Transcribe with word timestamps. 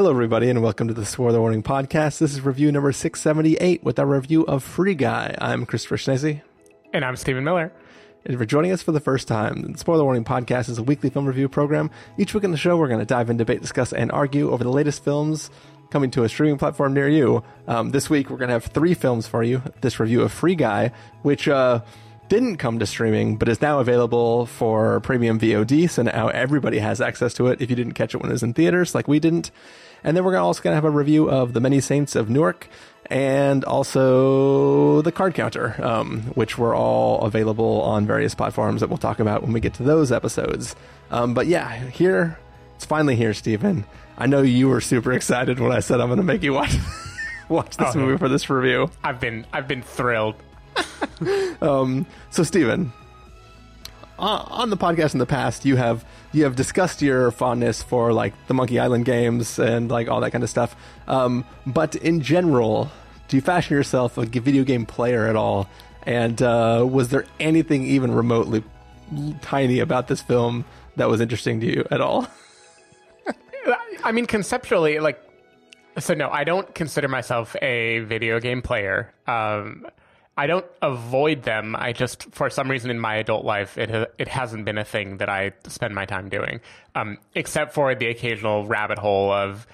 Hello, 0.00 0.12
everybody, 0.12 0.48
and 0.48 0.62
welcome 0.62 0.88
to 0.88 0.94
the 0.94 1.04
Spoiler 1.04 1.40
Warning 1.40 1.62
Podcast. 1.62 2.20
This 2.20 2.32
is 2.32 2.40
review 2.40 2.72
number 2.72 2.90
678 2.90 3.84
with 3.84 3.98
our 3.98 4.06
review 4.06 4.44
of 4.46 4.64
Free 4.64 4.94
Guy. 4.94 5.36
I'm 5.38 5.66
Christopher 5.66 5.98
Schnese. 5.98 6.40
And 6.94 7.04
I'm 7.04 7.16
Stephen 7.16 7.44
Miller. 7.44 7.70
And 8.24 8.32
if 8.32 8.40
you're 8.40 8.46
joining 8.46 8.72
us 8.72 8.80
for 8.80 8.92
the 8.92 9.00
first 9.00 9.28
time, 9.28 9.72
the 9.72 9.76
Spoiler 9.76 10.02
Warning 10.02 10.24
Podcast 10.24 10.70
is 10.70 10.78
a 10.78 10.82
weekly 10.82 11.10
film 11.10 11.26
review 11.26 11.50
program. 11.50 11.90
Each 12.16 12.32
week 12.32 12.44
in 12.44 12.50
the 12.50 12.56
show, 12.56 12.78
we're 12.78 12.88
going 12.88 13.00
to 13.00 13.04
dive 13.04 13.28
in, 13.28 13.36
debate, 13.36 13.60
discuss, 13.60 13.92
and 13.92 14.10
argue 14.10 14.50
over 14.50 14.64
the 14.64 14.70
latest 14.70 15.04
films 15.04 15.50
coming 15.90 16.10
to 16.12 16.24
a 16.24 16.30
streaming 16.30 16.56
platform 16.56 16.94
near 16.94 17.06
you. 17.06 17.44
Um, 17.68 17.90
this 17.90 18.08
week, 18.08 18.30
we're 18.30 18.38
going 18.38 18.48
to 18.48 18.54
have 18.54 18.64
three 18.64 18.94
films 18.94 19.26
for 19.26 19.42
you. 19.42 19.62
This 19.82 20.00
review 20.00 20.22
of 20.22 20.32
Free 20.32 20.54
Guy, 20.54 20.92
which 21.20 21.46
uh, 21.46 21.82
didn't 22.30 22.56
come 22.56 22.78
to 22.78 22.86
streaming, 22.86 23.36
but 23.36 23.48
is 23.48 23.60
now 23.60 23.80
available 23.80 24.46
for 24.46 25.00
premium 25.00 25.38
VOD. 25.38 25.90
So 25.90 26.02
now 26.02 26.28
everybody 26.28 26.78
has 26.78 27.00
access 27.02 27.34
to 27.34 27.48
it 27.48 27.60
if 27.60 27.68
you 27.68 27.76
didn't 27.76 27.92
catch 27.94 28.14
it 28.14 28.18
when 28.22 28.30
it 28.30 28.32
was 28.32 28.42
in 28.42 28.54
theaters, 28.54 28.94
like 28.94 29.06
we 29.08 29.18
didn't. 29.18 29.50
And 30.02 30.16
then 30.16 30.24
we're 30.24 30.36
also 30.38 30.62
going 30.62 30.70
to 30.72 30.76
have 30.76 30.84
a 30.86 30.90
review 30.90 31.28
of 31.28 31.52
The 31.52 31.60
Many 31.60 31.80
Saints 31.80 32.14
of 32.16 32.30
Newark 32.30 32.68
and 33.06 33.64
also 33.64 35.02
The 35.02 35.12
Card 35.12 35.34
Counter, 35.34 35.74
um, 35.84 36.22
which 36.36 36.56
were 36.56 36.74
all 36.74 37.20
available 37.22 37.82
on 37.82 38.06
various 38.06 38.34
platforms 38.34 38.80
that 38.80 38.88
we'll 38.88 38.96
talk 38.98 39.18
about 39.20 39.42
when 39.42 39.52
we 39.52 39.60
get 39.60 39.74
to 39.74 39.82
those 39.82 40.10
episodes. 40.12 40.74
Um, 41.10 41.34
but 41.34 41.48
yeah, 41.48 41.68
here, 41.88 42.38
it's 42.76 42.84
finally 42.84 43.16
here, 43.16 43.34
Stephen. 43.34 43.84
I 44.16 44.26
know 44.26 44.40
you 44.42 44.68
were 44.68 44.80
super 44.80 45.12
excited 45.12 45.58
when 45.58 45.72
I 45.72 45.80
said 45.80 46.00
I'm 46.00 46.06
going 46.08 46.18
to 46.18 46.22
make 46.22 46.42
you 46.44 46.52
watch 46.52 46.74
watch 47.48 47.76
this 47.76 47.94
Oh, 47.96 47.98
movie 47.98 48.18
for 48.18 48.28
this 48.28 48.48
review. 48.48 48.88
I've 49.02 49.18
been 49.18 49.44
I've 49.52 49.66
been 49.66 49.82
thrilled. 49.82 50.36
Um, 51.62 52.06
so, 52.30 52.42
Stephen, 52.42 52.90
on 54.18 54.70
the 54.70 54.76
podcast 54.76 55.12
in 55.12 55.18
the 55.18 55.26
past, 55.26 55.64
you 55.64 55.76
have 55.76 56.04
you 56.32 56.44
have 56.44 56.56
discussed 56.56 57.02
your 57.02 57.30
fondness 57.30 57.82
for 57.82 58.12
like 58.12 58.34
the 58.46 58.54
Monkey 58.54 58.78
Island 58.78 59.04
games 59.04 59.58
and 59.58 59.90
like 59.90 60.08
all 60.08 60.20
that 60.20 60.30
kind 60.30 60.44
of 60.44 60.50
stuff. 60.50 60.76
Um, 61.06 61.44
but 61.66 61.96
in 61.96 62.20
general, 62.20 62.90
do 63.28 63.36
you 63.36 63.40
fashion 63.40 63.76
yourself 63.76 64.16
a 64.16 64.24
video 64.24 64.64
game 64.64 64.86
player 64.86 65.26
at 65.26 65.36
all? 65.36 65.68
And 66.04 66.40
uh, 66.40 66.86
was 66.88 67.10
there 67.10 67.26
anything 67.38 67.84
even 67.84 68.12
remotely 68.12 68.64
tiny 69.42 69.80
about 69.80 70.08
this 70.08 70.22
film 70.22 70.64
that 70.96 71.08
was 71.08 71.20
interesting 71.20 71.60
to 71.60 71.66
you 71.66 71.84
at 71.90 72.00
all? 72.00 72.26
I 74.04 74.12
mean, 74.12 74.26
conceptually, 74.26 74.98
like, 74.98 75.22
so 75.98 76.14
no, 76.14 76.30
I 76.30 76.44
don't 76.44 76.74
consider 76.74 77.08
myself 77.08 77.54
a 77.60 78.00
video 78.00 78.40
game 78.40 78.62
player. 78.62 79.12
Um, 79.26 79.86
I 80.40 80.46
don't 80.46 80.64
avoid 80.80 81.42
them. 81.42 81.76
I 81.76 81.92
just, 81.92 82.32
for 82.32 82.48
some 82.48 82.70
reason 82.70 82.90
in 82.90 82.98
my 82.98 83.16
adult 83.16 83.44
life, 83.44 83.76
it 83.76 83.90
it 84.16 84.26
hasn't 84.26 84.64
been 84.64 84.78
a 84.78 84.84
thing 84.84 85.18
that 85.18 85.28
I 85.28 85.52
spend 85.68 85.94
my 85.94 86.06
time 86.06 86.30
doing, 86.30 86.60
um, 86.94 87.18
except 87.34 87.74
for 87.74 87.94
the 87.94 88.06
occasional 88.06 88.66
rabbit 88.66 88.98
hole 88.98 89.30
of, 89.30 89.66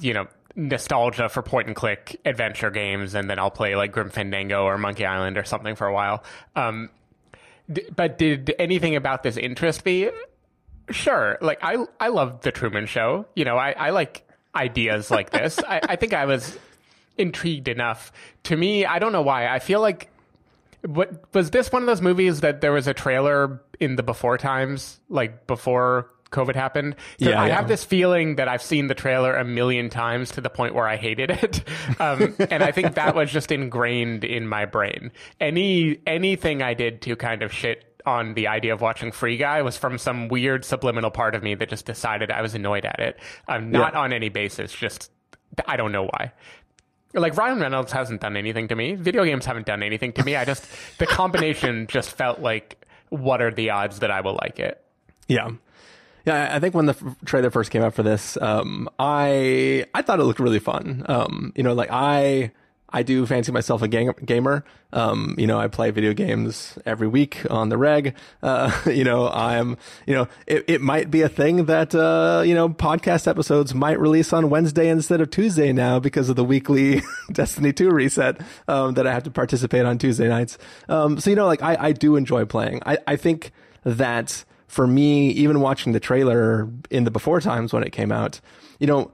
you 0.00 0.12
know, 0.12 0.26
nostalgia 0.56 1.28
for 1.28 1.40
point 1.42 1.68
and 1.68 1.76
click 1.76 2.20
adventure 2.24 2.70
games, 2.72 3.14
and 3.14 3.30
then 3.30 3.38
I'll 3.38 3.52
play 3.52 3.76
like 3.76 3.92
Grim 3.92 4.10
Fandango 4.10 4.64
or 4.64 4.76
Monkey 4.76 5.06
Island 5.06 5.38
or 5.38 5.44
something 5.44 5.76
for 5.76 5.86
a 5.86 5.92
while. 5.94 6.24
Um, 6.56 6.90
d- 7.72 7.86
but 7.94 8.18
did 8.18 8.52
anything 8.58 8.96
about 8.96 9.22
this 9.22 9.36
interest 9.36 9.84
me? 9.84 10.10
Sure. 10.90 11.38
Like 11.40 11.60
I 11.62 11.86
I 12.00 12.08
love 12.08 12.40
the 12.40 12.50
Truman 12.50 12.86
Show. 12.86 13.26
You 13.36 13.44
know, 13.44 13.56
I, 13.56 13.70
I 13.70 13.90
like 13.90 14.26
ideas 14.52 15.12
like 15.12 15.30
this. 15.30 15.60
I, 15.62 15.80
I 15.90 15.94
think 15.94 16.12
I 16.12 16.24
was 16.24 16.58
intrigued 17.20 17.68
enough. 17.68 18.10
To 18.44 18.56
me, 18.56 18.84
I 18.84 18.98
don't 18.98 19.12
know 19.12 19.22
why. 19.22 19.46
I 19.46 19.58
feel 19.60 19.80
like 19.80 20.08
what 20.86 21.32
was 21.34 21.50
this 21.50 21.70
one 21.70 21.82
of 21.82 21.86
those 21.86 22.00
movies 22.00 22.40
that 22.40 22.60
there 22.60 22.72
was 22.72 22.86
a 22.86 22.94
trailer 22.94 23.62
in 23.78 23.96
the 23.96 24.02
before 24.02 24.38
times, 24.38 24.98
like 25.08 25.46
before 25.46 26.10
COVID 26.30 26.54
happened? 26.54 26.96
Yeah, 27.18 27.40
I 27.42 27.48
yeah. 27.48 27.56
have 27.56 27.68
this 27.68 27.84
feeling 27.84 28.36
that 28.36 28.48
I've 28.48 28.62
seen 28.62 28.86
the 28.86 28.94
trailer 28.94 29.36
a 29.36 29.44
million 29.44 29.90
times 29.90 30.30
to 30.32 30.40
the 30.40 30.48
point 30.50 30.74
where 30.74 30.88
I 30.88 30.96
hated 30.96 31.30
it, 31.30 31.62
um, 32.00 32.34
and 32.38 32.62
I 32.62 32.72
think 32.72 32.94
that 32.94 33.14
was 33.14 33.30
just 33.30 33.52
ingrained 33.52 34.24
in 34.24 34.46
my 34.48 34.64
brain. 34.64 35.12
Any 35.38 35.98
anything 36.06 36.62
I 36.62 36.74
did 36.74 37.02
to 37.02 37.14
kind 37.16 37.42
of 37.42 37.52
shit 37.52 37.84
on 38.06 38.32
the 38.32 38.46
idea 38.48 38.72
of 38.72 38.80
watching 38.80 39.12
Free 39.12 39.36
Guy 39.36 39.60
was 39.60 39.76
from 39.76 39.98
some 39.98 40.28
weird 40.28 40.64
subliminal 40.64 41.10
part 41.10 41.34
of 41.34 41.42
me 41.42 41.54
that 41.56 41.68
just 41.68 41.84
decided 41.84 42.30
I 42.30 42.40
was 42.40 42.54
annoyed 42.54 42.86
at 42.86 42.98
it. 42.98 43.20
Um, 43.46 43.70
not 43.70 43.92
Yeah. 43.92 44.00
on 44.00 44.14
any 44.14 44.30
basis, 44.30 44.72
just 44.72 45.10
I 45.66 45.76
don't 45.76 45.92
know 45.92 46.04
why. 46.04 46.32
Like 47.12 47.36
Ryan 47.36 47.60
Reynolds 47.60 47.92
hasn't 47.92 48.20
done 48.20 48.36
anything 48.36 48.68
to 48.68 48.76
me. 48.76 48.94
Video 48.94 49.24
games 49.24 49.44
haven't 49.44 49.66
done 49.66 49.82
anything 49.82 50.12
to 50.14 50.24
me. 50.24 50.36
I 50.36 50.44
just 50.44 50.64
the 50.98 51.06
combination 51.06 51.86
just 51.86 52.10
felt 52.12 52.40
like 52.40 52.86
what 53.08 53.42
are 53.42 53.50
the 53.50 53.70
odds 53.70 53.98
that 54.00 54.10
I 54.10 54.20
will 54.20 54.38
like 54.40 54.58
it? 54.58 54.82
Yeah. 55.26 55.50
Yeah, 56.26 56.50
I 56.54 56.60
think 56.60 56.74
when 56.74 56.86
the 56.86 56.92
f- 56.92 57.16
trailer 57.24 57.50
first 57.50 57.70
came 57.70 57.82
out 57.82 57.94
for 57.94 58.02
this, 58.02 58.36
um, 58.42 58.88
I 58.98 59.86
I 59.94 60.02
thought 60.02 60.20
it 60.20 60.24
looked 60.24 60.38
really 60.38 60.58
fun. 60.58 61.04
Um, 61.08 61.52
you 61.56 61.62
know, 61.62 61.72
like 61.72 61.88
I 61.90 62.52
I 62.92 63.02
do 63.02 63.24
fancy 63.26 63.52
myself 63.52 63.82
a 63.82 63.88
gang- 63.88 64.14
gamer. 64.24 64.64
Um, 64.92 65.36
you 65.38 65.46
know, 65.46 65.58
I 65.58 65.68
play 65.68 65.90
video 65.90 66.12
games 66.12 66.76
every 66.84 67.06
week 67.06 67.46
on 67.48 67.68
the 67.68 67.78
reg. 67.78 68.14
Uh, 68.42 68.70
you 68.86 69.04
know, 69.04 69.28
I'm, 69.28 69.76
you 70.06 70.14
know, 70.14 70.28
it, 70.46 70.64
it 70.66 70.80
might 70.80 71.10
be 71.10 71.22
a 71.22 71.28
thing 71.28 71.66
that, 71.66 71.94
uh, 71.94 72.42
you 72.44 72.54
know, 72.54 72.68
podcast 72.68 73.28
episodes 73.28 73.74
might 73.74 74.00
release 74.00 74.32
on 74.32 74.50
Wednesday 74.50 74.88
instead 74.88 75.20
of 75.20 75.30
Tuesday 75.30 75.72
now 75.72 76.00
because 76.00 76.28
of 76.28 76.36
the 76.36 76.44
weekly 76.44 77.02
Destiny 77.32 77.72
2 77.72 77.90
reset, 77.90 78.40
um, 78.68 78.94
that 78.94 79.06
I 79.06 79.12
have 79.12 79.22
to 79.24 79.30
participate 79.30 79.84
on 79.84 79.98
Tuesday 79.98 80.28
nights. 80.28 80.58
Um, 80.88 81.20
so, 81.20 81.30
you 81.30 81.36
know, 81.36 81.46
like 81.46 81.62
I, 81.62 81.76
I 81.78 81.92
do 81.92 82.16
enjoy 82.16 82.44
playing. 82.44 82.82
I, 82.84 82.98
I 83.06 83.16
think 83.16 83.52
that 83.84 84.44
for 84.66 84.86
me, 84.86 85.30
even 85.30 85.60
watching 85.60 85.92
the 85.92 86.00
trailer 86.00 86.68
in 86.90 87.04
the 87.04 87.10
before 87.10 87.40
times 87.40 87.72
when 87.72 87.82
it 87.82 87.90
came 87.90 88.12
out, 88.12 88.40
you 88.78 88.86
know, 88.86 89.10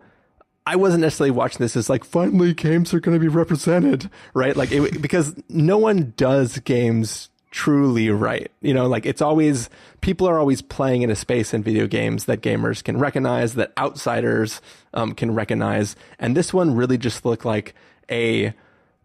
I 0.66 0.74
wasn't 0.74 1.02
necessarily 1.02 1.30
watching 1.30 1.58
this 1.58 1.76
as 1.76 1.88
like 1.88 2.04
finally 2.04 2.52
games 2.52 2.92
are 2.92 3.00
going 3.00 3.16
to 3.16 3.20
be 3.20 3.28
represented, 3.28 4.10
right? 4.34 4.56
Like 4.56 4.72
it, 4.72 5.00
because 5.00 5.34
no 5.48 5.78
one 5.78 6.12
does 6.16 6.58
games 6.58 7.30
truly 7.52 8.10
right. 8.10 8.50
You 8.60 8.74
know, 8.74 8.88
like 8.88 9.06
it's 9.06 9.22
always 9.22 9.70
people 10.00 10.28
are 10.28 10.38
always 10.40 10.60
playing 10.62 11.02
in 11.02 11.10
a 11.10 11.16
space 11.16 11.54
in 11.54 11.62
video 11.62 11.86
games 11.86 12.24
that 12.24 12.40
gamers 12.40 12.82
can 12.82 12.98
recognize, 12.98 13.54
that 13.54 13.72
outsiders 13.78 14.60
um, 14.92 15.14
can 15.14 15.34
recognize, 15.34 15.94
and 16.18 16.36
this 16.36 16.52
one 16.52 16.74
really 16.74 16.98
just 16.98 17.24
looked 17.24 17.44
like 17.44 17.74
a 18.10 18.52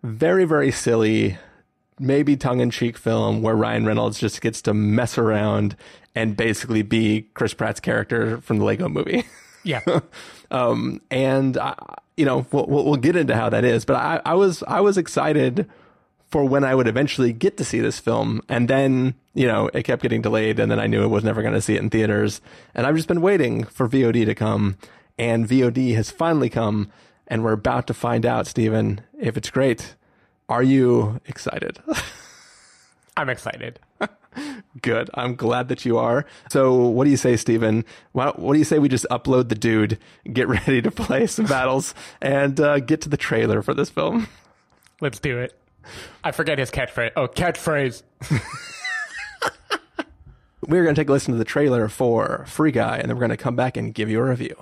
very 0.04 0.46
very 0.46 0.72
silly 0.72 1.38
maybe 2.00 2.36
tongue-in-cheek 2.36 2.98
film 2.98 3.44
where 3.44 3.56
Ryan 3.56 3.86
Reynolds 3.86 4.20
just 4.20 4.42
gets 4.42 4.64
to 4.64 4.74
mess 4.74 5.20
around 5.20 5.76
and 6.16 6.36
basically 6.36 6.82
be 6.82 7.28
Chris 7.36 7.54
Pratt's 7.54 7.80
character 7.80 8.42
from 8.42 8.58
the 8.58 8.66
Lego 8.66 8.90
movie. 8.90 9.24
Yeah. 9.64 9.82
um, 10.52 11.02
and 11.10 11.58
I, 11.58 11.76
you 12.18 12.26
know 12.26 12.46
we'll, 12.52 12.68
we'll 12.68 12.96
get 12.96 13.16
into 13.16 13.36
how 13.36 13.50
that 13.50 13.64
is. 13.64 13.86
But 13.86 13.96
I, 13.96 14.22
I 14.26 14.34
was 14.36 14.64
I 14.68 14.82
was 14.82 14.98
excited 14.98 15.70
for 16.28 16.46
when 16.46 16.64
I 16.64 16.76
would 16.76 16.88
eventually 16.88 17.34
get 17.34 17.58
to 17.58 17.66
see 17.66 17.80
this 17.80 18.00
film, 18.00 18.42
and 18.48 18.68
then 18.70 19.16
you 19.34 19.48
know 19.48 19.70
it 19.74 19.84
kept 19.84 20.02
getting 20.02 20.22
delayed, 20.22 20.60
and 20.60 20.72
then 20.72 20.80
I 20.80 20.88
knew 20.88 21.04
I 21.04 21.08
was 21.08 21.24
never 21.24 21.42
going 21.42 21.54
to 21.54 21.62
see 21.62 21.76
it 21.76 21.82
in 21.82 21.90
theaters, 21.90 22.42
and 22.74 22.86
I've 22.86 22.96
just 22.96 23.08
been 23.08 23.22
waiting 23.22 23.64
for 23.64 23.88
VOD 23.88 24.26
to 24.26 24.36
come, 24.36 24.78
and 25.18 25.48
VOD 25.48 25.96
has 25.96 26.12
finally 26.12 26.50
come, 26.50 26.92
and 27.28 27.44
we're 27.44 27.54
about 27.54 27.88
to 27.88 27.94
find 27.94 28.26
out, 28.26 28.48
Stephen, 28.48 29.02
if 29.20 29.38
it's 29.38 29.50
great. 29.50 29.96
Are 30.50 30.64
you 30.64 31.22
excited? 31.28 31.80
I'm 33.18 33.30
excited. 33.30 33.80
Good. 34.82 35.10
I'm 35.16 35.36
glad 35.36 35.68
that 35.68 35.84
you 35.84 35.98
are. 35.98 36.26
So, 36.50 36.76
what 36.76 37.04
do 37.04 37.10
you 37.10 37.18
say, 37.18 37.36
Stephen? 37.36 37.84
What 38.14 38.38
do 38.38 38.58
you 38.58 38.64
say 38.64 38.80
we 38.80 38.88
just 38.88 39.06
upload 39.12 39.50
the 39.50 39.56
dude, 39.56 39.98
get 40.32 40.48
ready 40.48 40.82
to 40.82 40.92
play 40.92 41.28
some 41.28 41.46
battles, 41.46 41.94
and 42.22 42.60
uh, 42.60 42.80
get 42.80 43.02
to 43.02 43.10
the 43.10 43.18
trailer 43.18 43.62
for 43.62 43.74
this 43.74 43.90
film? 43.90 44.28
Let's 45.02 45.20
do 45.20 45.40
it. 45.40 45.58
I 46.24 46.32
forget 46.32 46.60
his 46.60 46.72
catchphrase. 46.72 47.12
Oh, 47.16 47.28
catchphrase. 47.28 48.04
We're 50.68 50.84
going 50.84 50.94
to 50.94 51.02
take 51.02 51.10
a 51.10 51.12
listen 51.12 51.34
to 51.34 51.38
the 51.40 51.44
trailer 51.44 51.90
for 51.90 52.46
Free 52.48 52.72
Guy, 52.72 52.98
and 52.98 53.10
then 53.10 53.18
we're 53.18 53.22
going 53.22 53.32
to 53.32 53.38
come 53.38 53.56
back 53.56 53.78
and 53.78 53.94
give 53.94 54.12
you 54.12 54.20
a 54.20 54.24
review. 54.24 54.56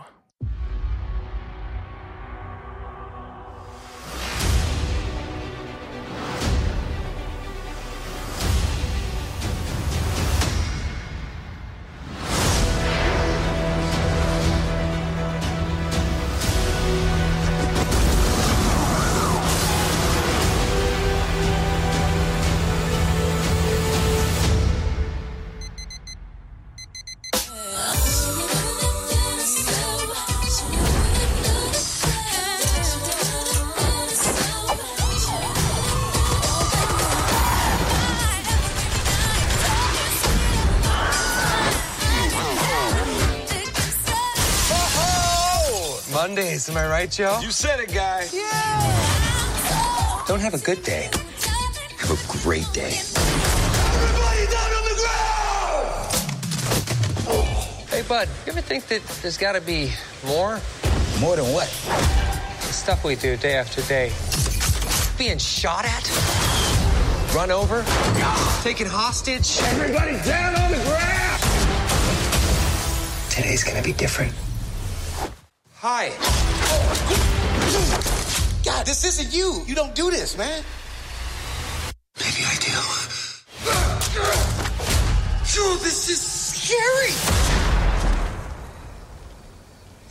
Mondays, 46.20 46.68
am 46.68 46.76
I 46.76 46.86
right, 46.86 47.10
Joe? 47.10 47.40
You 47.42 47.50
said 47.50 47.80
it, 47.80 47.94
guy. 47.94 48.28
Yeah. 48.34 50.24
Don't 50.28 50.42
have 50.42 50.54
a 50.54 50.58
good 50.58 50.84
day. 50.84 51.10
Have 51.98 52.12
a 52.12 52.18
great 52.44 52.68
day. 52.74 52.92
Everybody 53.96 54.46
down 54.52 54.74
on 54.80 54.84
the 54.84 54.96
ground! 57.32 57.88
Hey, 57.88 58.02
bud, 58.02 58.28
you 58.46 58.52
ever 58.52 58.60
think 58.60 58.88
that 58.88 59.02
there's 59.22 59.38
got 59.38 59.54
to 59.54 59.62
be 59.62 59.94
more? 60.28 60.60
More 61.22 61.38
than 61.38 61.54
what? 61.54 61.70
The 62.68 62.74
stuff 62.74 63.06
we 63.06 63.16
do 63.16 63.38
day 63.38 63.56
after 63.56 63.82
day. 63.84 64.12
Being 65.18 65.38
shot 65.38 65.86
at? 65.86 66.04
Run 67.34 67.50
over? 67.50 67.86
Taken 68.62 68.88
hostage? 68.88 69.58
Everybody 69.62 70.20
down 70.28 70.54
on 70.58 70.70
the 70.70 70.84
ground! 70.84 71.42
Today's 73.32 73.64
gonna 73.64 73.82
be 73.82 73.94
different. 73.94 74.34
Hi. 75.82 76.10
God, 78.66 78.86
this 78.86 79.06
isn't 79.06 79.34
you. 79.34 79.64
You 79.66 79.76
don't 79.76 79.96
do 79.96 80.12
this, 80.12 80.38
man. 80.38 80.62
Maybe 82.20 82.44
I 82.44 82.56
do. 82.60 82.76
Dude, 85.54 85.80
this 85.80 86.10
is 86.10 86.20
scary. 86.20 87.14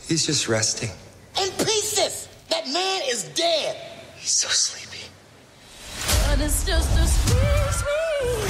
He's 0.07 0.25
just 0.25 0.49
resting. 0.49 0.89
In 1.39 1.51
pieces. 1.63 2.27
That 2.49 2.65
man 2.73 3.01
is 3.05 3.25
dead. 3.35 3.77
He's 4.17 4.31
so 4.31 4.47
sleepy. 4.47 5.05
But 6.25 6.41
it's 6.43 6.65
just 6.65 6.97
a 6.97 7.05
sweet, 7.05 7.73
sweet. 7.73 8.48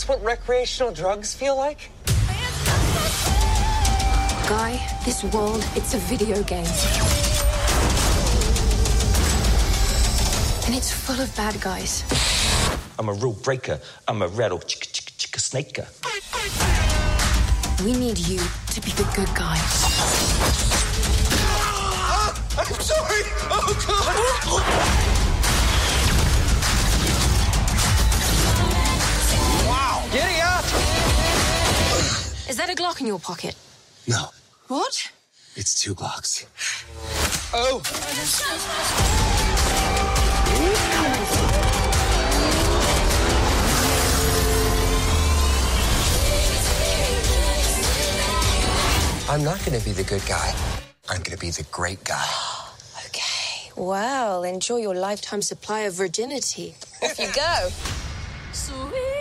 This 0.00 0.08
what 0.08 0.22
recreational 0.24 0.92
drugs 0.92 1.34
feel 1.34 1.56
like? 1.56 1.90
Guy, 4.48 4.80
this 5.04 5.22
world, 5.24 5.62
it's 5.76 5.92
a 5.92 5.98
video 5.98 6.42
game. 6.44 6.64
And 10.64 10.74
it's 10.74 10.90
full 10.90 11.20
of 11.20 11.34
bad 11.36 11.60
guys. 11.60 12.04
I'm 12.98 13.10
a 13.10 13.12
rule 13.12 13.36
breaker. 13.42 13.78
I'm 14.08 14.22
a 14.22 14.28
rattle 14.28 14.60
chicka 14.60 14.88
chicka 14.90 15.12
chicka 15.18 15.40
snaker. 15.40 15.86
We 17.84 17.92
need 17.92 18.18
you 18.18 18.38
to 18.38 18.80
be 18.80 18.92
the 18.92 19.04
good 19.14 19.28
guy. 19.34 19.58
Ah, 21.52 22.32
I'm 22.56 22.80
sorry. 22.80 23.22
Oh, 23.50 24.94
God. 24.96 24.99
Is 32.50 32.56
that 32.56 32.68
a 32.68 32.74
Glock 32.74 33.00
in 33.00 33.06
your 33.06 33.20
pocket? 33.20 33.54
No, 34.08 34.30
What? 34.66 35.12
it's 35.54 35.72
two 35.80 35.94
Glocks. 35.94 36.46
Oh! 37.54 37.80
I'm 49.28 49.44
not 49.44 49.64
gonna 49.64 49.78
be 49.78 49.92
the 49.92 50.02
good 50.02 50.26
guy. 50.26 50.52
I'm 51.08 51.22
gonna 51.22 51.36
be 51.36 51.50
the 51.50 51.62
great 51.70 52.02
guy. 52.04 52.26
Okay. 53.06 53.70
Well, 53.76 54.42
enjoy 54.44 54.78
your 54.78 54.94
lifetime 54.96 55.42
supply 55.42 55.80
of 55.80 55.94
virginity. 55.94 56.74
Off 57.02 57.18
you 57.18 57.28
go. 57.32 57.68
Sweet, 58.52 58.90
sweet. 58.90 59.19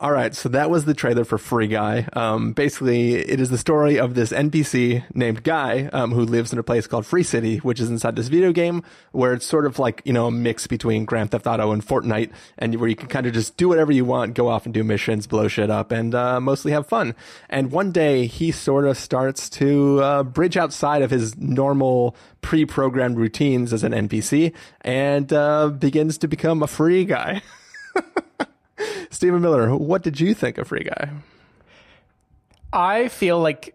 All 0.00 0.12
right, 0.12 0.32
so 0.32 0.48
that 0.50 0.70
was 0.70 0.84
the 0.84 0.94
trailer 0.94 1.24
for 1.24 1.38
Free 1.38 1.66
Guy. 1.66 2.06
Um, 2.12 2.52
basically, 2.52 3.14
it 3.14 3.40
is 3.40 3.50
the 3.50 3.58
story 3.58 3.98
of 3.98 4.14
this 4.14 4.30
NPC 4.30 5.02
named 5.12 5.42
Guy, 5.42 5.86
um, 5.86 6.12
who 6.12 6.20
lives 6.20 6.52
in 6.52 6.58
a 6.60 6.62
place 6.62 6.86
called 6.86 7.04
Free 7.04 7.24
City, 7.24 7.56
which 7.58 7.80
is 7.80 7.90
inside 7.90 8.14
this 8.14 8.28
video 8.28 8.52
game 8.52 8.84
where 9.10 9.32
it's 9.32 9.44
sort 9.44 9.66
of 9.66 9.80
like, 9.80 10.00
you 10.04 10.12
know, 10.12 10.28
a 10.28 10.30
mix 10.30 10.68
between 10.68 11.04
Grand 11.04 11.32
Theft 11.32 11.48
Auto 11.48 11.72
and 11.72 11.84
Fortnite, 11.84 12.30
and 12.58 12.76
where 12.76 12.88
you 12.88 12.94
can 12.94 13.08
kind 13.08 13.26
of 13.26 13.32
just 13.32 13.56
do 13.56 13.68
whatever 13.68 13.90
you 13.90 14.04
want, 14.04 14.34
go 14.34 14.46
off 14.46 14.66
and 14.66 14.72
do 14.72 14.84
missions, 14.84 15.26
blow 15.26 15.48
shit 15.48 15.68
up, 15.68 15.90
and, 15.90 16.14
uh, 16.14 16.40
mostly 16.40 16.70
have 16.70 16.86
fun. 16.86 17.16
And 17.48 17.72
one 17.72 17.90
day 17.90 18.26
he 18.26 18.52
sort 18.52 18.84
of 18.86 18.96
starts 18.96 19.50
to, 19.50 20.00
uh, 20.00 20.22
bridge 20.22 20.56
outside 20.56 21.02
of 21.02 21.10
his 21.10 21.36
normal 21.36 22.14
pre-programmed 22.40 23.18
routines 23.18 23.72
as 23.72 23.82
an 23.82 23.92
NPC 23.92 24.52
and, 24.82 25.32
uh, 25.32 25.70
begins 25.70 26.18
to 26.18 26.28
become 26.28 26.62
a 26.62 26.68
free 26.68 27.04
guy. 27.04 27.42
Stephen 29.10 29.40
Miller, 29.40 29.74
what 29.74 30.02
did 30.02 30.20
you 30.20 30.34
think 30.34 30.58
of 30.58 30.68
Free 30.68 30.84
Guy? 30.84 31.10
I 32.72 33.08
feel 33.08 33.40
like 33.40 33.74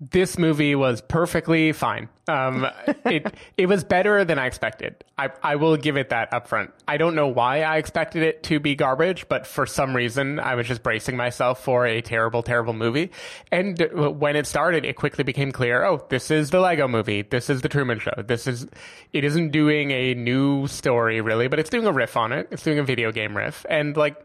this 0.00 0.38
movie 0.38 0.74
was 0.76 1.00
perfectly 1.00 1.72
fine. 1.72 2.08
Um, 2.28 2.66
it 3.04 3.34
it 3.56 3.66
was 3.66 3.82
better 3.82 4.24
than 4.24 4.38
I 4.38 4.46
expected. 4.46 5.02
I 5.16 5.30
I 5.42 5.56
will 5.56 5.76
give 5.76 5.96
it 5.96 6.10
that 6.10 6.32
up 6.32 6.46
front. 6.46 6.70
I 6.86 6.96
don't 6.96 7.14
know 7.14 7.26
why 7.26 7.62
I 7.62 7.78
expected 7.78 8.22
it 8.22 8.42
to 8.44 8.60
be 8.60 8.76
garbage, 8.76 9.28
but 9.28 9.46
for 9.46 9.66
some 9.66 9.96
reason 9.96 10.38
I 10.38 10.54
was 10.54 10.68
just 10.68 10.82
bracing 10.82 11.16
myself 11.16 11.62
for 11.62 11.86
a 11.86 12.00
terrible, 12.00 12.42
terrible 12.42 12.74
movie. 12.74 13.10
And 13.50 13.78
when 13.92 14.36
it 14.36 14.46
started, 14.46 14.84
it 14.84 14.94
quickly 14.96 15.24
became 15.24 15.50
clear. 15.50 15.84
Oh, 15.84 16.04
this 16.08 16.30
is 16.30 16.50
the 16.50 16.60
Lego 16.60 16.86
Movie. 16.86 17.22
This 17.22 17.50
is 17.50 17.62
the 17.62 17.68
Truman 17.68 17.98
Show. 17.98 18.22
This 18.26 18.46
is. 18.46 18.66
It 19.12 19.24
isn't 19.24 19.50
doing 19.50 19.90
a 19.90 20.14
new 20.14 20.68
story 20.68 21.20
really, 21.20 21.48
but 21.48 21.58
it's 21.58 21.70
doing 21.70 21.86
a 21.86 21.92
riff 21.92 22.16
on 22.16 22.32
it. 22.32 22.48
It's 22.52 22.62
doing 22.62 22.78
a 22.78 22.84
video 22.84 23.10
game 23.10 23.36
riff, 23.36 23.66
and 23.68 23.96
like 23.96 24.16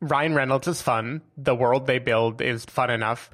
Ryan 0.00 0.34
Reynolds 0.34 0.66
is 0.66 0.82
fun. 0.82 1.22
The 1.36 1.54
world 1.54 1.86
they 1.86 1.98
build 1.98 2.40
is 2.40 2.64
fun 2.64 2.90
enough. 2.90 3.30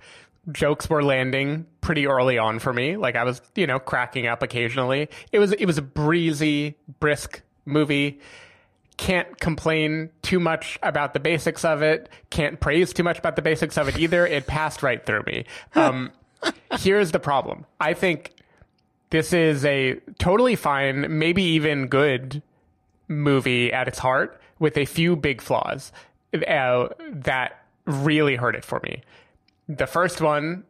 Jokes 0.53 0.89
were 0.89 1.03
landing 1.03 1.67
pretty 1.81 2.07
early 2.07 2.39
on 2.39 2.59
for 2.59 2.73
me. 2.73 2.97
Like 2.97 3.17
I 3.17 3.25
was, 3.25 3.41
you 3.55 3.67
know, 3.67 3.79
cracking 3.79 4.27
up 4.27 4.43
occasionally. 4.43 5.09
It 5.33 5.39
was 5.39 5.53
it 5.53 5.67
was 5.67 5.79
a 5.79 5.83
breezy, 5.83 6.77
brisk 7.01 7.43
movie. 7.65 8.21
Can't 8.97 9.39
complain 9.39 10.11
too 10.23 10.41
much 10.41 10.79
about 10.83 11.15
the 11.15 11.21
basics 11.21 11.65
of 11.65 11.83
it. 11.83 12.09
Can't 12.31 12.59
praise 12.59 12.93
too 12.93 13.05
much 13.05 13.19
about 13.19 13.37
the 13.37 13.43
basics 13.43 13.79
of 13.79 13.89
it 13.89 13.99
either. 13.99 14.27
It 14.27 14.47
passed 14.47 14.83
right 14.83 15.05
through 15.05 15.23
me. 15.23 15.45
Um, 15.75 16.11
here's 16.79 17.13
the 17.13 17.21
problem. 17.21 17.65
I 17.81 17.95
think 17.95 18.33
this 19.11 19.33
is 19.33 19.65
a 19.65 19.95
totally 20.19 20.57
fine, 20.57 21.19
maybe 21.19 21.43
even 21.43 21.87
good 21.87 22.43
movie 23.07 23.73
at 23.73 23.89
its 23.89 23.99
heart 23.99 24.41
with 24.59 24.77
a 24.77 24.85
few 24.85 25.17
big 25.17 25.41
flaws 25.41 25.93
uh, 26.47 26.89
that 27.11 27.65
really 27.87 28.37
hurt 28.37 28.55
it 28.55 28.65
for 28.65 28.81
me. 28.83 29.03
The 29.69 29.87
first 29.87 30.21
one 30.21 30.65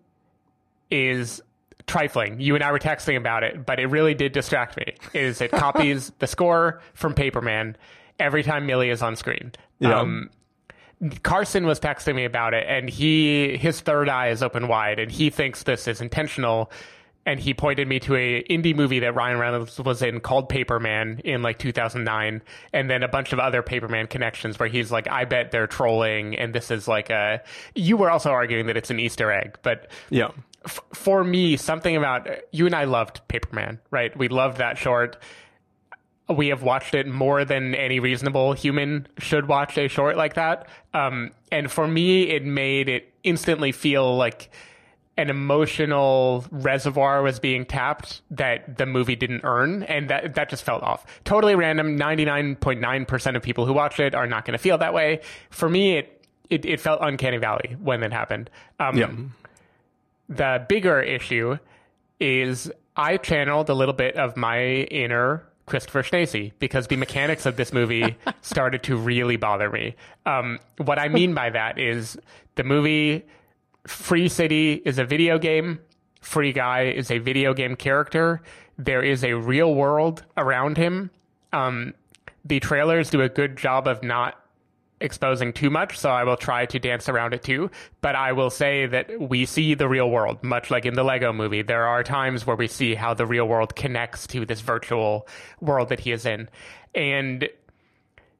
is 0.90 1.40
trifling. 1.86 2.40
You 2.40 2.54
and 2.54 2.62
I 2.62 2.72
were 2.72 2.78
texting 2.78 3.16
about 3.16 3.42
it, 3.42 3.66
but 3.66 3.80
it 3.80 3.86
really 3.86 4.14
did 4.14 4.32
distract 4.32 4.76
me. 4.76 4.94
Is 5.14 5.40
it 5.40 5.50
copies 5.52 6.12
the 6.18 6.26
score 6.26 6.80
from 6.94 7.14
Paperman 7.14 7.74
every 8.18 8.42
time 8.42 8.66
Millie 8.66 8.90
is 8.90 9.02
on 9.02 9.16
screen? 9.16 9.52
Yeah. 9.80 9.98
Um, 9.98 10.30
Carson 11.22 11.64
was 11.64 11.78
texting 11.78 12.16
me 12.16 12.24
about 12.24 12.54
it, 12.54 12.66
and 12.68 12.90
he 12.90 13.56
his 13.56 13.80
third 13.80 14.08
eye 14.08 14.28
is 14.28 14.42
open 14.42 14.66
wide, 14.66 14.98
and 14.98 15.10
he 15.10 15.30
thinks 15.30 15.62
this 15.62 15.86
is 15.86 16.00
intentional. 16.00 16.70
And 17.28 17.38
he 17.38 17.52
pointed 17.52 17.86
me 17.86 18.00
to 18.00 18.16
a 18.16 18.42
indie 18.44 18.74
movie 18.74 19.00
that 19.00 19.14
Ryan 19.14 19.38
Reynolds 19.38 19.78
was 19.78 20.00
in 20.00 20.20
called 20.20 20.48
Paperman 20.48 21.20
in 21.20 21.42
like 21.42 21.58
2009, 21.58 22.40
and 22.72 22.88
then 22.90 23.02
a 23.02 23.08
bunch 23.08 23.34
of 23.34 23.38
other 23.38 23.62
Paperman 23.62 24.08
connections 24.08 24.58
where 24.58 24.66
he's 24.70 24.90
like, 24.90 25.06
I 25.10 25.26
bet 25.26 25.50
they're 25.50 25.66
trolling, 25.66 26.38
and 26.38 26.54
this 26.54 26.70
is 26.70 26.88
like 26.88 27.10
a. 27.10 27.42
You 27.74 27.98
were 27.98 28.10
also 28.10 28.30
arguing 28.30 28.64
that 28.68 28.78
it's 28.78 28.88
an 28.88 28.98
Easter 28.98 29.30
egg, 29.30 29.58
but 29.62 29.88
Yeah. 30.08 30.28
f- 30.64 30.80
for 30.94 31.22
me, 31.22 31.58
something 31.58 31.96
about 31.96 32.26
you 32.50 32.64
and 32.64 32.74
I 32.74 32.84
loved 32.84 33.20
Paperman, 33.28 33.78
right? 33.90 34.16
We 34.16 34.28
loved 34.28 34.56
that 34.56 34.78
short. 34.78 35.18
We 36.30 36.48
have 36.48 36.62
watched 36.62 36.94
it 36.94 37.06
more 37.06 37.44
than 37.44 37.74
any 37.74 38.00
reasonable 38.00 38.54
human 38.54 39.06
should 39.18 39.48
watch 39.48 39.76
a 39.76 39.88
short 39.88 40.16
like 40.16 40.32
that. 40.34 40.66
Um, 40.94 41.32
and 41.52 41.70
for 41.70 41.86
me, 41.86 42.30
it 42.30 42.44
made 42.44 42.88
it 42.88 43.12
instantly 43.22 43.72
feel 43.72 44.16
like 44.16 44.50
an 45.18 45.28
emotional 45.28 46.46
reservoir 46.50 47.20
was 47.22 47.38
being 47.40 47.66
tapped 47.66 48.22
that 48.30 48.78
the 48.78 48.86
movie 48.86 49.16
didn't 49.16 49.42
earn, 49.44 49.82
and 49.82 50.08
that 50.08 50.34
that 50.36 50.48
just 50.48 50.62
felt 50.64 50.82
off. 50.82 51.04
Totally 51.24 51.54
random. 51.54 51.96
Ninety 51.96 52.24
nine 52.24 52.56
point 52.56 52.80
nine 52.80 53.04
percent 53.04 53.36
of 53.36 53.42
people 53.42 53.66
who 53.66 53.72
watch 53.74 54.00
it 54.00 54.14
are 54.14 54.26
not 54.26 54.46
going 54.46 54.52
to 54.56 54.62
feel 54.62 54.78
that 54.78 54.94
way. 54.94 55.20
For 55.50 55.68
me, 55.68 55.98
it, 55.98 56.24
it 56.48 56.64
it 56.64 56.80
felt 56.80 57.00
uncanny 57.02 57.36
valley 57.36 57.76
when 57.80 58.02
it 58.02 58.12
happened. 58.12 58.48
Um, 58.78 58.96
Yeah. 58.96 59.10
the 60.28 60.64
bigger 60.68 61.00
issue 61.00 61.58
is 62.20 62.70
I 62.96 63.16
channeled 63.16 63.68
a 63.70 63.74
little 63.74 63.94
bit 63.94 64.16
of 64.16 64.36
my 64.36 64.60
inner 64.62 65.44
Christopher 65.66 66.02
Stacey 66.02 66.52
because 66.58 66.86
the 66.86 66.96
mechanics 66.96 67.44
of 67.46 67.56
this 67.56 67.72
movie 67.72 68.16
started 68.42 68.82
to 68.84 68.96
really 68.96 69.36
bother 69.36 69.70
me. 69.70 69.96
Um, 70.26 70.58
what 70.78 70.98
I 70.98 71.08
mean 71.08 71.34
by 71.34 71.50
that 71.50 71.78
is 71.78 72.18
the 72.56 72.64
movie 72.64 73.24
Free 73.88 74.28
City 74.28 74.74
is 74.84 74.98
a 74.98 75.04
video 75.04 75.38
game. 75.38 75.80
Free 76.20 76.52
Guy 76.52 76.82
is 76.84 77.10
a 77.10 77.18
video 77.18 77.54
game 77.54 77.74
character. 77.74 78.42
There 78.76 79.02
is 79.02 79.24
a 79.24 79.32
real 79.32 79.74
world 79.74 80.24
around 80.36 80.76
him. 80.76 81.10
Um, 81.52 81.94
the 82.44 82.60
trailers 82.60 83.10
do 83.10 83.22
a 83.22 83.28
good 83.28 83.56
job 83.56 83.88
of 83.88 84.02
not 84.02 84.34
exposing 85.00 85.52
too 85.52 85.70
much, 85.70 85.96
so 85.96 86.10
I 86.10 86.24
will 86.24 86.36
try 86.36 86.66
to 86.66 86.78
dance 86.78 87.08
around 87.08 87.32
it 87.32 87.42
too. 87.42 87.70
But 88.00 88.14
I 88.14 88.32
will 88.32 88.50
say 88.50 88.86
that 88.86 89.20
we 89.20 89.46
see 89.46 89.74
the 89.74 89.88
real 89.88 90.10
world, 90.10 90.42
much 90.42 90.70
like 90.70 90.84
in 90.84 90.94
the 90.94 91.04
Lego 91.04 91.32
movie. 91.32 91.62
There 91.62 91.86
are 91.86 92.02
times 92.02 92.46
where 92.46 92.56
we 92.56 92.68
see 92.68 92.94
how 92.94 93.14
the 93.14 93.26
real 93.26 93.48
world 93.48 93.74
connects 93.74 94.26
to 94.28 94.44
this 94.44 94.60
virtual 94.60 95.26
world 95.60 95.88
that 95.88 96.00
he 96.00 96.12
is 96.12 96.26
in. 96.26 96.48
And 96.94 97.48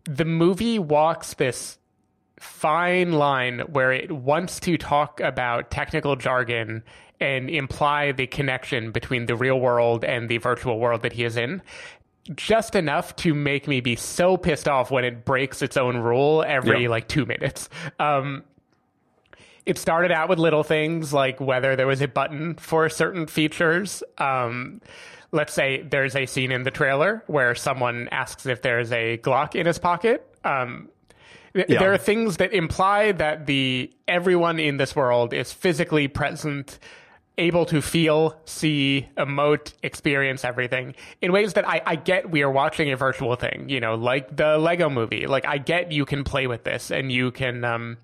the 0.04 0.24
movie 0.24 0.78
walks 0.78 1.34
this 1.34 1.78
fine 2.40 3.12
line 3.12 3.61
where 3.61 3.92
it 3.92 4.11
wants 4.12 4.61
to 4.61 4.76
talk 4.78 5.21
about 5.21 5.71
technical 5.71 6.16
jargon 6.16 6.83
and 7.21 7.50
imply 7.50 8.12
the 8.12 8.26
connection 8.26 8.92
between 8.92 9.26
the 9.26 9.35
real 9.37 9.59
world 9.59 10.04
and 10.04 10.28
the 10.28 10.38
virtual 10.38 10.78
world 10.78 11.02
that 11.02 11.12
he 11.12 11.25
is 11.25 11.37
in 11.37 11.62
just 12.37 12.75
enough 12.75 13.16
to 13.16 13.33
make 13.35 13.66
me 13.66 13.80
be 13.80 13.97
so 13.97 14.37
pissed 14.37 14.68
off 14.68 14.90
when 14.90 15.02
it 15.04 15.25
breaks 15.25 15.62
its 15.62 15.76
own 15.78 15.97
rule 15.97 16.45
every 16.47 16.83
Yep. 16.83 16.90
like 16.90 17.09
two 17.09 17.25
minutes. 17.25 17.68
Um, 17.99 18.45
it 19.64 19.78
started 19.78 20.12
out 20.12 20.28
with 20.28 20.38
little 20.38 20.62
things 20.62 21.12
like 21.12 21.40
whether 21.40 21.75
there 21.76 21.87
was 21.87 22.00
a 22.02 22.09
button 22.09 22.54
for 22.57 22.88
certain 22.88 23.26
features. 23.26 24.02
Um, 24.18 24.80
let's 25.33 25.52
say 25.54 25.83
there's 25.83 26.14
a 26.16 26.26
scene 26.26 26.52
in 26.52 26.62
the 26.64 26.71
trailer 26.71 27.23
where 27.26 27.54
someone 27.54 28.09
asks 28.11 28.47
if 28.47 28.61
there's 28.62 28.92
a 28.92 29.18
Glock 29.18 29.54
in 29.54 29.66
his 29.66 29.78
pocket. 29.78 30.26
Um, 30.45 30.88
th- 31.54 31.66
Yeah. 31.68 31.78
There 31.78 31.92
are 31.92 31.98
things 31.98 32.36
that 32.38 32.52
imply 32.52 33.12
that 33.12 33.46
the 33.46 33.90
everyone 34.06 34.58
in 34.58 34.76
this 34.76 34.94
world 34.96 35.32
is 35.32 35.52
physically 35.52 36.08
present, 36.08 36.78
able 37.36 37.64
to 37.66 37.80
feel, 37.80 38.36
see, 38.44 39.08
emote, 39.16 39.72
experience 39.82 40.44
everything 40.44 40.94
in 41.22 41.32
ways 41.32 41.52
that 41.54 41.68
I, 41.68 41.80
I 41.86 41.96
get 41.96 42.30
we 42.30 42.42
are 42.42 42.50
watching 42.50 42.90
a 42.92 42.96
virtual 42.96 43.36
thing, 43.36 43.68
you 43.68 43.80
know, 43.80 43.94
like 43.94 44.36
the 44.36 44.58
Lego 44.58 44.88
movie. 44.90 45.26
Like 45.26 45.46
I 45.46 45.58
get 45.58 45.92
you 45.92 46.04
can 46.04 46.24
play 46.24 46.46
with 46.46 46.64
this 46.64 46.90
and 46.90 47.12
you 47.12 47.30
can 47.30 47.64
um, 47.64 47.96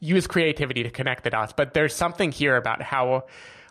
use 0.00 0.26
creativity 0.26 0.82
to 0.82 0.90
connect 0.90 1.24
the 1.24 1.30
dots, 1.30 1.52
but 1.56 1.74
there's 1.74 1.94
something 1.94 2.30
here 2.30 2.56
about 2.56 2.82
how 2.82 3.24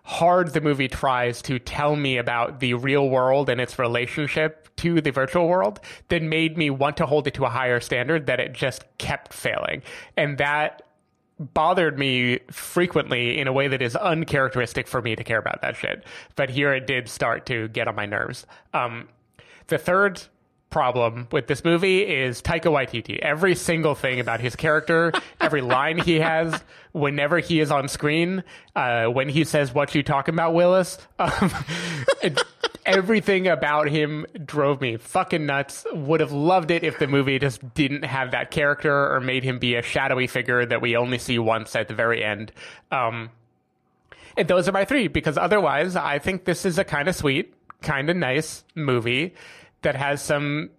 hard 0.06 0.54
the 0.54 0.62
movie 0.62 0.88
tries 0.88 1.42
to 1.42 1.58
tell 1.58 1.96
me 1.96 2.18
about 2.18 2.60
the 2.60 2.76
real 2.76 3.10
world 3.10 3.50
and 3.50 3.60
its 3.60 3.78
relationship 3.80 4.70
to 4.76 5.02
the 5.02 5.12
virtual 5.12 5.48
world 5.48 5.80
that 6.10 6.22
made 6.22 6.58
me 6.58 6.70
want 6.70 6.96
to 6.98 7.06
hold 7.08 7.26
it 7.28 7.34
to 7.34 7.44
a 7.44 7.50
higher 7.50 7.80
standard 7.80 8.28
that 8.28 8.40
it 8.40 8.54
just 8.54 8.86
kept 9.00 9.34
failing. 9.34 9.82
And 10.16 10.38
that 10.38 10.84
bothered 11.40 11.98
me 11.98 12.40
frequently 12.52 13.38
in 13.40 13.48
a 13.48 13.54
way 13.54 13.68
that 13.68 13.82
is 13.82 13.96
uncharacteristic 13.96 14.88
for 14.88 15.02
me 15.02 15.16
to 15.16 15.24
care 15.24 15.40
about 15.40 15.62
that 15.62 15.76
shit. 15.76 16.04
But 16.36 16.52
here 16.52 16.72
it 16.74 16.86
did 16.86 17.10
start 17.10 17.48
to 17.48 17.68
get 17.70 17.88
on 17.88 17.96
my 17.96 18.06
nerves. 18.06 18.46
Um, 18.74 19.10
the 19.68 19.80
third 19.80 20.22
problem 20.70 21.28
with 21.32 21.48
this 21.48 21.64
movie 21.64 22.02
is 22.02 22.42
Taika 22.42 22.64
Waititi. 22.66 23.18
Every 23.20 23.56
single 23.56 23.96
thing 23.96 24.20
about 24.20 24.40
his 24.42 24.56
character, 24.56 25.12
every 25.42 25.62
line 25.62 25.98
he 25.98 26.20
has, 26.20 26.62
whenever 26.92 27.40
he 27.40 27.60
is 27.60 27.72
on 27.72 27.88
screen, 27.88 28.44
uh, 28.76 29.06
when 29.06 29.30
he 29.30 29.44
says, 29.44 29.74
"What 29.74 29.96
you 29.96 30.04
talking 30.04 30.36
about, 30.36 30.54
Willis?" 30.54 30.98
Um, 31.20 31.52
it- 32.22 32.42
everything 32.86 33.48
about 33.48 33.90
him 33.90 34.28
drove 34.46 34.80
me 34.80 34.98
fucking 34.98 35.46
nuts. 35.46 35.88
Would 35.92 36.20
have 36.20 36.32
loved 36.32 36.70
it 36.70 36.84
if 36.84 37.00
the 37.00 37.08
movie 37.08 37.40
just 37.40 37.74
didn't 37.74 38.04
have 38.06 38.32
that 38.32 38.52
character 38.52 39.12
or 39.16 39.20
made 39.20 39.44
him 39.44 39.58
be 39.58 39.74
a 39.76 39.82
shadowy 39.82 40.28
figure 40.28 40.64
that 40.66 40.82
we 40.82 40.96
only 40.96 41.18
see 41.18 41.40
once 41.40 41.76
at 41.76 41.88
the 41.88 41.96
very 41.96 42.24
end. 42.24 42.52
Um, 42.92 43.32
and 44.38 44.48
those 44.48 44.68
are 44.68 44.72
my 44.72 44.86
three 44.86 45.08
because 45.08 45.36
otherwise, 45.38 45.96
I 45.96 46.20
think 46.20 46.46
this 46.46 46.64
is 46.66 46.78
a 46.78 46.84
kind 46.84 47.08
of 47.08 47.16
sweet, 47.16 47.54
kind 47.82 48.10
of 48.10 48.18
nice 48.18 48.64
movie 48.76 49.34
that 49.86 49.96
has 49.96 50.22
some 50.22 50.72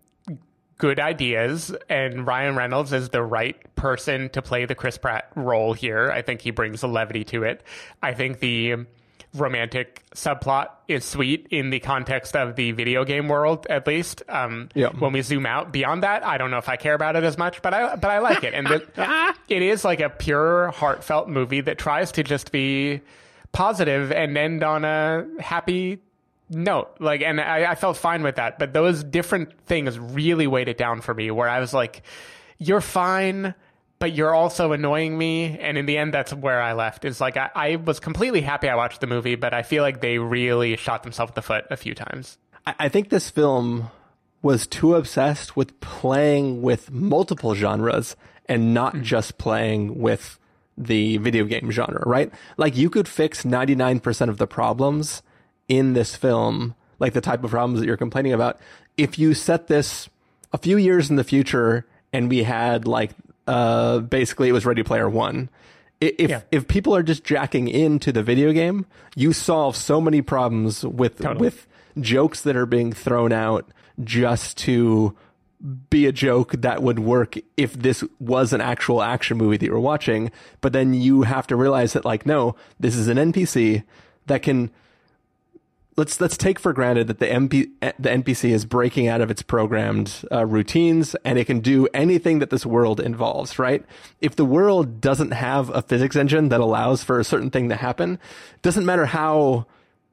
good 0.79 1.01
ideas. 1.01 1.75
And 1.89 2.27
Ryan 2.27 2.57
Reynolds 2.57 2.93
is 2.93 3.09
the 3.09 3.23
right 3.23 3.57
person 3.77 4.29
to 4.31 4.43
play 4.43 4.67
the 4.67 4.75
Chris 4.75 4.99
Pratt 4.99 5.31
role 5.35 5.73
here. 5.73 6.11
I 6.11 6.23
think 6.23 6.43
he 6.43 6.51
brings 6.51 6.83
a 6.83 6.87
levity 6.87 7.25
to 7.25 7.45
it. 7.45 7.63
I 8.03 8.13
think 8.15 8.41
the 8.41 8.87
romantic 9.33 10.05
subplot 10.15 10.69
is 10.89 11.05
sweet 11.05 11.47
in 11.51 11.71
the 11.71 11.79
context 11.79 12.35
of 12.35 12.57
the 12.57 12.73
video 12.73 13.05
game 13.05 13.29
world, 13.29 13.67
at 13.71 13.87
least. 13.87 14.23
Um, 14.29 14.71
Yeah. 14.75 14.89
When 14.89 15.13
we 15.13 15.23
zoom 15.23 15.47
out 15.47 15.73
beyond 15.73 16.03
that, 16.03 16.25
I 16.27 16.37
don't 16.37 16.51
know 16.51 16.59
if 16.59 16.69
I 16.69 16.77
care 16.77 16.95
about 16.95 17.17
it 17.17 17.25
as 17.25 17.39
much, 17.39 17.63
but 17.63 17.73
I 17.73 17.97
but 17.97 18.11
I 18.11 18.19
like 18.19 18.45
it. 18.45 18.55
And 18.55 18.67
the, 18.67 19.35
it 19.49 19.63
is 19.63 19.85
like 19.85 20.01
a 20.01 20.11
pure, 20.11 20.71
heartfelt 20.73 21.29
movie 21.29 21.61
that 21.63 21.79
tries 21.79 22.13
to 22.13 22.23
just 22.23 22.51
be 22.51 23.03
positive 23.53 24.11
and 24.13 24.37
end 24.37 24.63
on 24.63 24.85
a 24.85 25.27
happy 25.41 25.99
note. 26.51 26.97
Like, 27.01 27.23
and 27.23 27.41
I, 27.41 27.73
I 27.73 27.75
felt 27.75 27.97
fine 27.97 28.23
with 28.23 28.37
that. 28.37 28.59
But 28.59 28.73
those 28.73 29.03
different 29.03 29.59
things 29.67 29.99
really 29.99 30.47
weighed 30.47 30.69
it 30.69 30.79
down 30.79 31.01
for 31.01 31.15
me, 31.15 31.31
where 31.31 31.49
I 31.49 31.61
was 31.61 31.75
like, 31.75 32.03
"You're 32.59 32.81
fine." 32.81 33.55
But 33.99 34.13
you're 34.13 34.35
also 34.35 34.73
annoying 34.73 35.17
me, 35.17 35.59
and 35.59 35.79
in 35.79 35.87
the 35.87 35.97
end, 35.97 36.13
that's 36.13 36.31
where 36.35 36.61
I 36.61 36.75
left. 36.75 37.07
Is 37.07 37.19
like 37.19 37.39
I, 37.39 37.51
I 37.55 37.77
was 37.77 37.99
completely 37.99 38.43
happy 38.43 38.69
I 38.69 38.75
watched 38.75 39.01
the 39.01 39.07
movie, 39.07 39.37
but 39.37 39.55
I 39.55 39.63
feel 39.63 39.83
like 39.83 40.03
they 40.03 40.19
really 40.19 40.77
shot 40.77 41.03
themselves 41.03 41.31
in 41.31 41.35
the 41.35 41.43
foot 41.43 41.65
a 41.71 41.79
few 41.79 41.95
times. 41.95 42.37
I, 42.67 42.75
I 42.79 42.89
think 42.91 43.09
this 43.09 43.31
film 43.31 43.91
was 44.43 44.67
too 44.67 44.95
obsessed 44.95 45.57
with 45.57 45.81
playing 45.81 46.61
with 46.61 46.91
multiple 46.91 47.55
genres 47.55 48.17
and 48.49 48.75
not 48.75 48.95
hmm. 48.95 49.03
just 49.03 49.39
playing 49.39 49.99
with 49.99 50.39
the 50.79 51.17
video 51.17 51.45
game 51.45 51.71
genre, 51.71 52.03
right? 52.07 52.31
Like 52.57 52.77
you 52.77 52.91
could 52.91 53.09
fix 53.09 53.45
99% 53.45 54.29
of 54.29 54.37
the 54.37 54.47
problems 54.47 55.23
in 55.69 55.93
this 55.95 56.15
film, 56.17 56.75
like 56.99 57.13
the 57.13 57.21
type 57.21 57.43
of 57.45 57.51
problems 57.51 57.81
that 57.81 57.87
you're 57.87 57.97
complaining 57.97 58.33
about, 58.33 58.59
if 58.97 59.19
you 59.19 59.35
set 59.35 59.67
this 59.67 60.09
a 60.53 60.59
few 60.59 60.77
years 60.77 61.11
in 61.11 61.17
the 61.17 61.25
future 61.25 61.85
and 62.13 62.29
we 62.31 62.43
had 62.45 62.87
like 62.87 63.11
uh 63.47 63.99
basically 64.01 64.49
it 64.49 64.53
was 64.53 64.65
Ready 64.67 64.83
Player 64.83 65.09
1. 65.09 65.49
If 66.01 66.31
Yeah. 66.31 66.43
if 66.51 66.69
people 66.69 66.95
are 66.95 67.03
just 67.03 67.25
jacking 67.25 67.69
into 67.69 68.13
the 68.13 68.23
video 68.23 68.53
game, 68.53 68.87
you 69.15 69.33
solve 69.33 69.77
so 69.77 70.01
many 70.01 70.23
problems 70.23 70.85
with 70.85 71.19
Totally. 71.19 71.41
with 71.41 71.67
jokes 72.01 72.43
that 72.43 72.57
are 72.57 72.67
being 72.67 72.93
thrown 72.93 73.33
out 73.33 73.67
just 74.05 74.57
to 74.59 75.17
be 75.89 76.05
a 76.07 76.13
joke 76.13 76.53
that 76.53 76.83
would 76.83 76.99
work 76.99 77.37
if 77.57 77.73
this 77.73 78.05
was 78.21 78.53
an 78.53 78.61
actual 78.61 79.03
action 79.03 79.39
movie 79.39 79.57
that 79.57 79.65
you 79.67 79.73
were 79.73 79.81
watching. 79.81 80.31
But 80.61 80.75
then 80.75 80.93
you 80.93 81.23
have 81.23 81.47
to 81.49 81.57
realize 81.57 81.95
that 81.95 82.05
like, 82.05 82.27
no, 82.27 82.55
this 82.79 82.95
is 82.95 83.09
an 83.09 83.17
NPC 83.17 83.83
that 84.27 84.43
can 84.43 84.71
let's 85.97 86.21
let's 86.21 86.37
take 86.37 86.59
for 86.59 86.73
granted 86.73 87.07
that 87.07 87.19
the 87.19 87.27
MP 87.27 87.71
the 87.99 88.11
NPC 88.11 88.51
is 88.51 88.65
breaking 88.65 89.09
out 89.09 89.21
of 89.21 89.31
its 89.31 89.43
programmed 89.43 90.25
uh, 90.31 90.45
routines 90.45 91.15
and 91.25 91.39
it 91.39 91.47
can 91.47 91.61
do 91.61 91.89
anything 91.95 92.39
that 92.41 92.51
this 92.51 92.67
world 92.67 93.01
involves. 93.01 93.59
Right? 93.59 93.85
If 94.21 94.37
the 94.37 94.45
world 94.45 95.01
doesn't 95.01 95.33
have 95.33 95.71
a 95.71 95.83
physics 95.83 96.17
engine 96.17 96.49
that 96.51 96.61
allows 96.61 97.03
for 97.03 97.19
a 97.19 97.25
certain 97.25 97.51
thing 97.51 97.69
to 97.71 97.77
happen, 97.77 98.19
doesn't 98.63 98.85
matter 98.85 99.07
how 99.07 99.67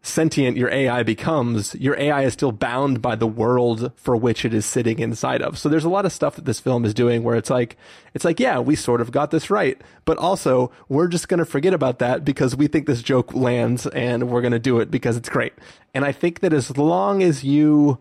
sentient 0.05 0.57
your 0.57 0.69
AI 0.69 1.01
becomes, 1.01 1.74
your 1.75 1.98
AI 1.98 2.24
is 2.24 2.33
still 2.33 2.51
bound 2.51 3.01
by 3.01 3.15
the 3.15 3.25
world 3.25 3.89
for 3.95 4.17
which 4.17 4.43
it 4.43 4.53
is 4.53 4.65
sitting 4.65 5.00
inside 5.00 5.41
of. 5.41 5.57
So 5.57 5.69
there's 5.69 5.86
a 5.86 5.89
lot 5.89 6.05
of 6.05 6.12
stuff 6.12 6.36
that 6.36 6.43
this 6.43 6.60
film 6.60 6.83
is 6.83 6.93
doing 6.93 7.24
where 7.24 7.38
it's 7.38 7.50
like, 7.50 7.77
it's 8.13 8.25
like, 8.25 8.38
yeah, 8.38 8.60
we 8.60 8.75
sort 8.75 9.00
of 9.00 9.12
got 9.12 9.31
this 9.31 9.50
right, 9.50 9.81
but 10.03 10.17
also 10.17 10.72
we're 10.89 11.07
just 11.07 11.29
going 11.29 11.38
to 11.38 11.45
forget 11.45 11.74
about 11.74 12.00
that 12.00 12.25
because 12.25 12.53
we 12.53 12.67
think 12.67 12.86
this 12.86 13.01
joke 13.01 13.33
lands 13.33 13.88
and 13.88 14.29
we're 14.29 14.41
going 14.41 14.51
to 14.51 14.60
do 14.60 14.81
it 14.81 14.91
because 14.91 15.15
it's 15.15 15.29
great. 15.29 15.53
And 15.93 16.03
I 16.03 16.12
think 16.12 16.41
that 16.41 16.51
as 16.51 16.77
long 16.77 17.24
as 17.24 17.45
you 17.45 17.98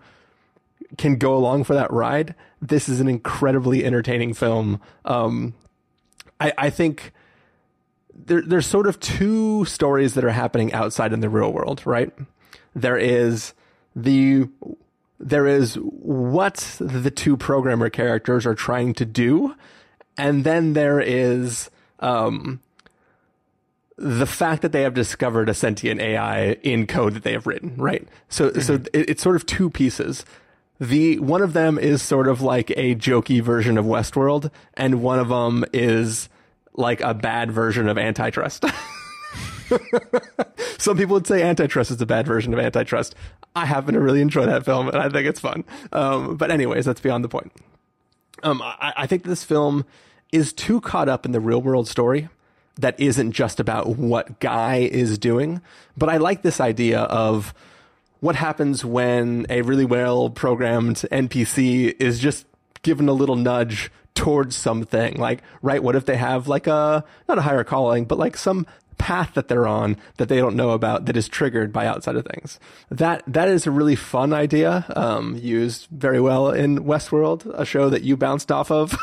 can 0.99 1.17
go 1.17 1.37
along 1.37 1.65
for 1.65 1.75
that 1.75 1.93
ride, 1.93 2.35
this 2.61 2.89
is 2.89 2.99
an 2.99 3.09
incredibly 3.09 3.85
entertaining 3.85 4.35
film. 4.35 4.81
Um, 5.05 5.55
I, 6.41 6.53
I 6.59 6.71
think 6.71 7.13
there, 8.27 8.43
there's 8.43 8.67
sort 8.67 8.87
of 8.87 9.01
two 9.01 9.65
stories 9.65 10.15
that 10.15 10.25
are 10.25 10.31
happening 10.31 10.73
outside 10.73 11.13
in 11.13 11.21
the 11.21 11.29
real 11.29 11.53
world, 11.53 11.83
right? 11.85 12.13
There 12.75 12.97
is 12.97 13.55
the 13.95 14.49
there 15.19 15.47
is 15.47 15.75
what 15.77 16.77
the 16.81 17.11
two 17.11 17.37
programmer 17.37 17.89
characters 17.89 18.45
are 18.45 18.55
trying 18.55 18.95
to 18.95 19.05
do, 19.05 19.55
and 20.17 20.45
then 20.45 20.73
there 20.73 21.01
is 21.01 21.71
um, 22.01 22.61
the 23.97 24.27
fact 24.27 24.63
that 24.63 24.73
they 24.73 24.83
have 24.83 24.95
discovered 24.95 25.49
a 25.49 25.55
sentient 25.55 26.01
AI 26.01 26.53
in 26.63 26.87
code 26.87 27.15
that 27.15 27.23
they 27.23 27.33
have 27.33 27.47
written, 27.47 27.77
right? 27.77 28.07
So 28.29 28.53
so 28.55 28.75
it, 28.93 29.11
it's 29.11 29.23
sort 29.23 29.37
of 29.37 29.47
two 29.47 29.71
pieces. 29.71 30.25
The 30.81 31.21
one 31.21 31.43
of 31.43 31.53
them 31.53 31.79
is 31.79 32.03
sort 32.03 32.27
of 32.27 32.43
like 32.43 32.71
a 32.71 32.97
jokey 32.97 33.41
version 33.41 33.79
of 33.79 33.85
Westworld, 33.85 34.51
and 34.75 35.03
one 35.03 35.21
of 35.21 35.29
them 35.29 35.65
is 35.73 36.29
like 36.75 37.01
a 37.01 37.15
bad 37.15 37.51
version 37.51 37.89
of 37.89 37.99
antitrust. 37.99 38.65
Some 40.79 40.97
people 40.97 41.15
would 41.15 41.27
say 41.27 41.43
Antitrust 41.43 41.91
is 41.91 42.01
a 42.01 42.07
bad 42.07 42.27
version 42.27 42.53
of 42.53 42.61
Antitrust. 42.61 43.15
I 43.55 43.67
happen 43.67 43.95
to 43.95 44.01
really 44.01 44.21
enjoy 44.21 44.47
that 44.47 44.65
film, 44.65 44.89
and 44.89 44.97
I 44.97 45.09
think 45.09 45.27
it's 45.27 45.41
fun. 45.41 45.65
Um, 45.93 46.37
but 46.37 46.51
anyways, 46.51 46.85
that's 46.85 47.01
beyond 47.01 47.25
the 47.25 47.29
point. 47.29 47.53
Um, 48.43 48.61
I, 48.63 48.93
I 48.99 49.07
think 49.07 49.25
this 49.25 49.45
film 49.45 49.85
is 50.33 50.53
too 50.53 50.81
caught 50.81 51.09
up 51.09 51.27
in 51.27 51.33
the 51.33 51.41
real 51.41 51.63
world 51.63 51.89
story 51.89 52.29
that 52.77 52.99
isn't 52.99 53.33
just 53.33 53.61
about 53.61 53.97
what 53.97 54.41
Guy 54.41 54.77
is 54.79 55.19
doing. 55.19 55.61
But 55.97 56.09
I 56.09 56.17
like 56.17 56.43
this 56.43 56.61
idea 56.61 57.01
of 57.01 57.55
what 58.21 58.37
happens 58.37 58.85
when 58.85 59.47
a 59.51 59.63
really 59.63 59.85
well 59.85 60.31
programmed 60.31 60.97
NPC 61.13 61.95
is 62.01 62.19
just 62.19 62.47
given 62.83 63.09
a 63.09 63.13
little 63.13 63.37
nudge 63.37 63.91
towards 64.15 64.57
something. 64.57 65.17
Like, 65.17 65.43
right, 65.63 65.83
what 65.83 65.97
if 65.97 66.07
they 66.07 66.17
have 66.17 66.49
like 66.49 66.67
a, 66.67 67.05
not 67.29 67.39
a 67.39 67.43
higher 67.43 67.65
calling, 67.65 68.05
but 68.05 68.19
like 68.19 68.37
some 68.37 68.67
path 68.99 69.35
that 69.35 69.49
they're 69.49 69.67
on 69.67 69.97
that 70.19 70.29
they 70.29 70.37
don't 70.37 70.55
know 70.55 70.71
about 70.71 71.07
that 71.07 71.17
is 71.17 71.29
triggered 71.29 71.73
by 71.73 71.87
outside 71.87 72.17
of 72.17 72.25
things. 72.25 72.61
That, 72.91 73.23
that 73.27 73.49
is 73.49 73.67
a 73.67 73.71
really 73.71 73.97
fun 73.97 74.33
idea, 74.33 74.85
um, 74.95 75.37
used 75.37 75.89
very 75.91 76.21
well 76.21 76.51
in 76.51 76.85
Westworld, 76.85 77.47
a 77.55 77.65
show 77.65 77.91
that 77.91 78.03
you 78.03 78.17
bounced 78.17 78.53
off 78.53 78.71
of. 78.71 78.97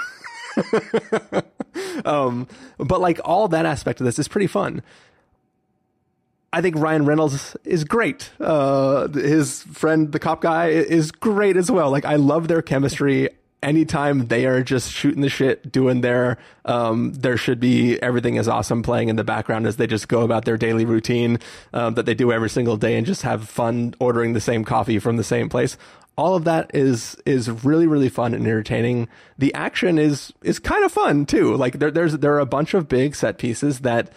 um, 2.05 2.47
but 2.77 3.01
like 3.01 3.19
all 3.25 3.47
that 3.49 3.65
aspect 3.65 3.99
of 3.99 4.05
this 4.05 4.19
is 4.19 4.27
pretty 4.27 4.47
fun. 4.47 4.81
I 6.51 6.61
think 6.61 6.77
Ryan 6.77 7.05
Reynolds 7.05 7.55
is 7.63 7.83
great. 7.83 8.31
Uh, 8.39 9.07
his 9.09 9.61
friend, 9.63 10.11
the 10.11 10.19
cop 10.19 10.41
guy, 10.41 10.69
is 10.69 11.11
great 11.11 11.57
as 11.57 11.69
well. 11.69 11.91
Like 11.91 12.05
I 12.05 12.15
love 12.15 12.47
their 12.47 12.61
chemistry. 12.61 13.29
Anytime 13.61 14.27
they 14.27 14.45
are 14.45 14.63
just 14.63 14.91
shooting 14.91 15.21
the 15.21 15.29
shit, 15.29 15.69
doing 15.71 16.01
their, 16.01 16.37
um, 16.63 17.13
there 17.13 17.35
should 17.35 17.59
be 17.59 18.01
everything 18.01 18.35
is 18.35 18.47
awesome 18.47 18.83
playing 18.83 19.09
in 19.09 19.17
the 19.17 19.23
background 19.23 19.67
as 19.67 19.75
they 19.75 19.85
just 19.85 20.07
go 20.07 20.21
about 20.21 20.45
their 20.45 20.57
daily 20.57 20.85
routine 20.85 21.39
um, 21.73 21.95
that 21.95 22.05
they 22.05 22.13
do 22.13 22.31
every 22.31 22.49
single 22.49 22.77
day 22.77 22.95
and 22.95 23.05
just 23.05 23.23
have 23.23 23.49
fun 23.49 23.93
ordering 23.99 24.33
the 24.33 24.39
same 24.39 24.63
coffee 24.63 24.97
from 24.97 25.17
the 25.17 25.23
same 25.23 25.49
place 25.49 25.77
all 26.19 26.35
of 26.35 26.43
that 26.43 26.69
is 26.73 27.15
is 27.25 27.49
really 27.63 27.87
really 27.87 28.09
fun 28.09 28.33
and 28.33 28.45
entertaining. 28.45 29.07
The 29.37 29.53
action 29.53 29.97
is 29.97 30.33
is 30.43 30.59
kind 30.59 30.83
of 30.83 30.91
fun 30.91 31.25
too. 31.25 31.55
Like 31.55 31.79
there 31.79 31.91
there's 31.91 32.17
there 32.17 32.33
are 32.35 32.39
a 32.39 32.45
bunch 32.45 32.73
of 32.73 32.89
big 32.89 33.15
set 33.15 33.37
pieces 33.37 33.79
that 33.79 34.11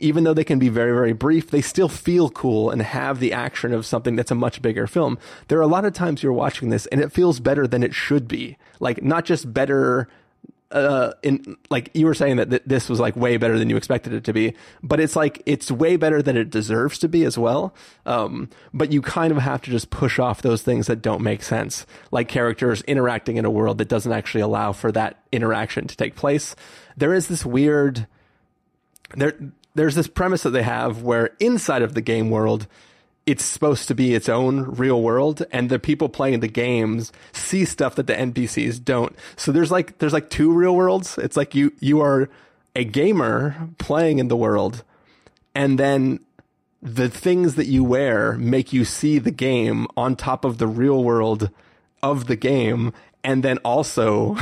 even 0.00 0.24
though 0.24 0.34
they 0.34 0.44
can 0.44 0.58
be 0.58 0.68
very 0.68 0.92
very 0.92 1.12
brief, 1.12 1.50
they 1.50 1.62
still 1.62 1.88
feel 1.88 2.30
cool 2.30 2.70
and 2.70 2.82
have 2.82 3.20
the 3.20 3.32
action 3.32 3.72
of 3.72 3.86
something 3.86 4.16
that's 4.16 4.30
a 4.30 4.34
much 4.34 4.62
bigger 4.62 4.86
film. 4.86 5.18
There 5.48 5.58
are 5.58 5.62
a 5.62 5.66
lot 5.66 5.84
of 5.84 5.92
times 5.92 6.22
you're 6.22 6.32
watching 6.32 6.70
this 6.70 6.86
and 6.86 7.00
it 7.00 7.12
feels 7.12 7.40
better 7.40 7.66
than 7.66 7.82
it 7.82 7.94
should 7.94 8.28
be. 8.28 8.56
Like 8.80 9.02
not 9.02 9.24
just 9.24 9.52
better 9.52 10.08
uh, 10.72 11.12
in 11.22 11.56
like 11.68 11.90
you 11.94 12.06
were 12.06 12.14
saying 12.14 12.36
that 12.36 12.50
th- 12.50 12.62
this 12.64 12.88
was 12.88 13.00
like 13.00 13.16
way 13.16 13.36
better 13.36 13.58
than 13.58 13.68
you 13.68 13.76
expected 13.76 14.12
it 14.12 14.24
to 14.24 14.32
be, 14.32 14.54
but 14.82 15.00
it's 15.00 15.16
like 15.16 15.42
it's 15.44 15.70
way 15.70 15.96
better 15.96 16.22
than 16.22 16.36
it 16.36 16.50
deserves 16.50 16.98
to 16.98 17.08
be 17.08 17.24
as 17.24 17.36
well. 17.36 17.74
Um, 18.06 18.48
but 18.72 18.92
you 18.92 19.02
kind 19.02 19.32
of 19.32 19.38
have 19.38 19.62
to 19.62 19.70
just 19.70 19.90
push 19.90 20.18
off 20.18 20.42
those 20.42 20.62
things 20.62 20.86
that 20.86 21.02
don't 21.02 21.22
make 21.22 21.42
sense, 21.42 21.86
like 22.12 22.28
characters 22.28 22.82
interacting 22.82 23.36
in 23.36 23.44
a 23.44 23.50
world 23.50 23.78
that 23.78 23.88
doesn't 23.88 24.12
actually 24.12 24.42
allow 24.42 24.72
for 24.72 24.92
that 24.92 25.22
interaction 25.32 25.88
to 25.88 25.96
take 25.96 26.14
place. 26.14 26.54
There 26.96 27.14
is 27.14 27.26
this 27.26 27.44
weird 27.44 28.06
there. 29.16 29.34
There's 29.74 29.94
this 29.94 30.08
premise 30.08 30.42
that 30.42 30.50
they 30.50 30.62
have 30.62 31.02
where 31.02 31.30
inside 31.38 31.82
of 31.82 31.94
the 31.94 32.00
game 32.00 32.30
world, 32.30 32.66
it's 33.26 33.44
supposed 33.44 33.86
to 33.88 33.94
be 33.94 34.14
its 34.14 34.28
own 34.28 34.62
real 34.64 35.00
world 35.00 35.44
and 35.52 35.70
the 35.70 35.78
people 35.78 36.08
playing 36.08 36.40
the 36.40 36.48
games 36.48 37.12
see 37.32 37.64
stuff 37.64 37.94
that 37.94 38.06
the 38.06 38.14
NPCs 38.14 38.84
don't. 38.84 39.14
So 39.36 39.52
there's 39.52 39.70
like 39.70 39.98
there's 39.98 40.12
like 40.12 40.30
two 40.30 40.52
real 40.52 40.74
worlds. 40.74 41.18
It's 41.18 41.36
like 41.36 41.54
you 41.54 41.72
you 41.80 42.00
are 42.00 42.28
a 42.74 42.84
gamer 42.84 43.68
playing 43.78 44.18
in 44.18 44.28
the 44.28 44.36
world 44.36 44.82
and 45.54 45.78
then 45.78 46.20
the 46.82 47.08
things 47.10 47.56
that 47.56 47.66
you 47.66 47.84
wear 47.84 48.32
make 48.38 48.72
you 48.72 48.84
see 48.84 49.18
the 49.18 49.30
game 49.30 49.86
on 49.96 50.16
top 50.16 50.44
of 50.44 50.58
the 50.58 50.66
real 50.66 51.04
world 51.04 51.50
of 52.02 52.26
the 52.26 52.36
game 52.36 52.92
and 53.22 53.42
then 53.42 53.58
also 53.58 54.36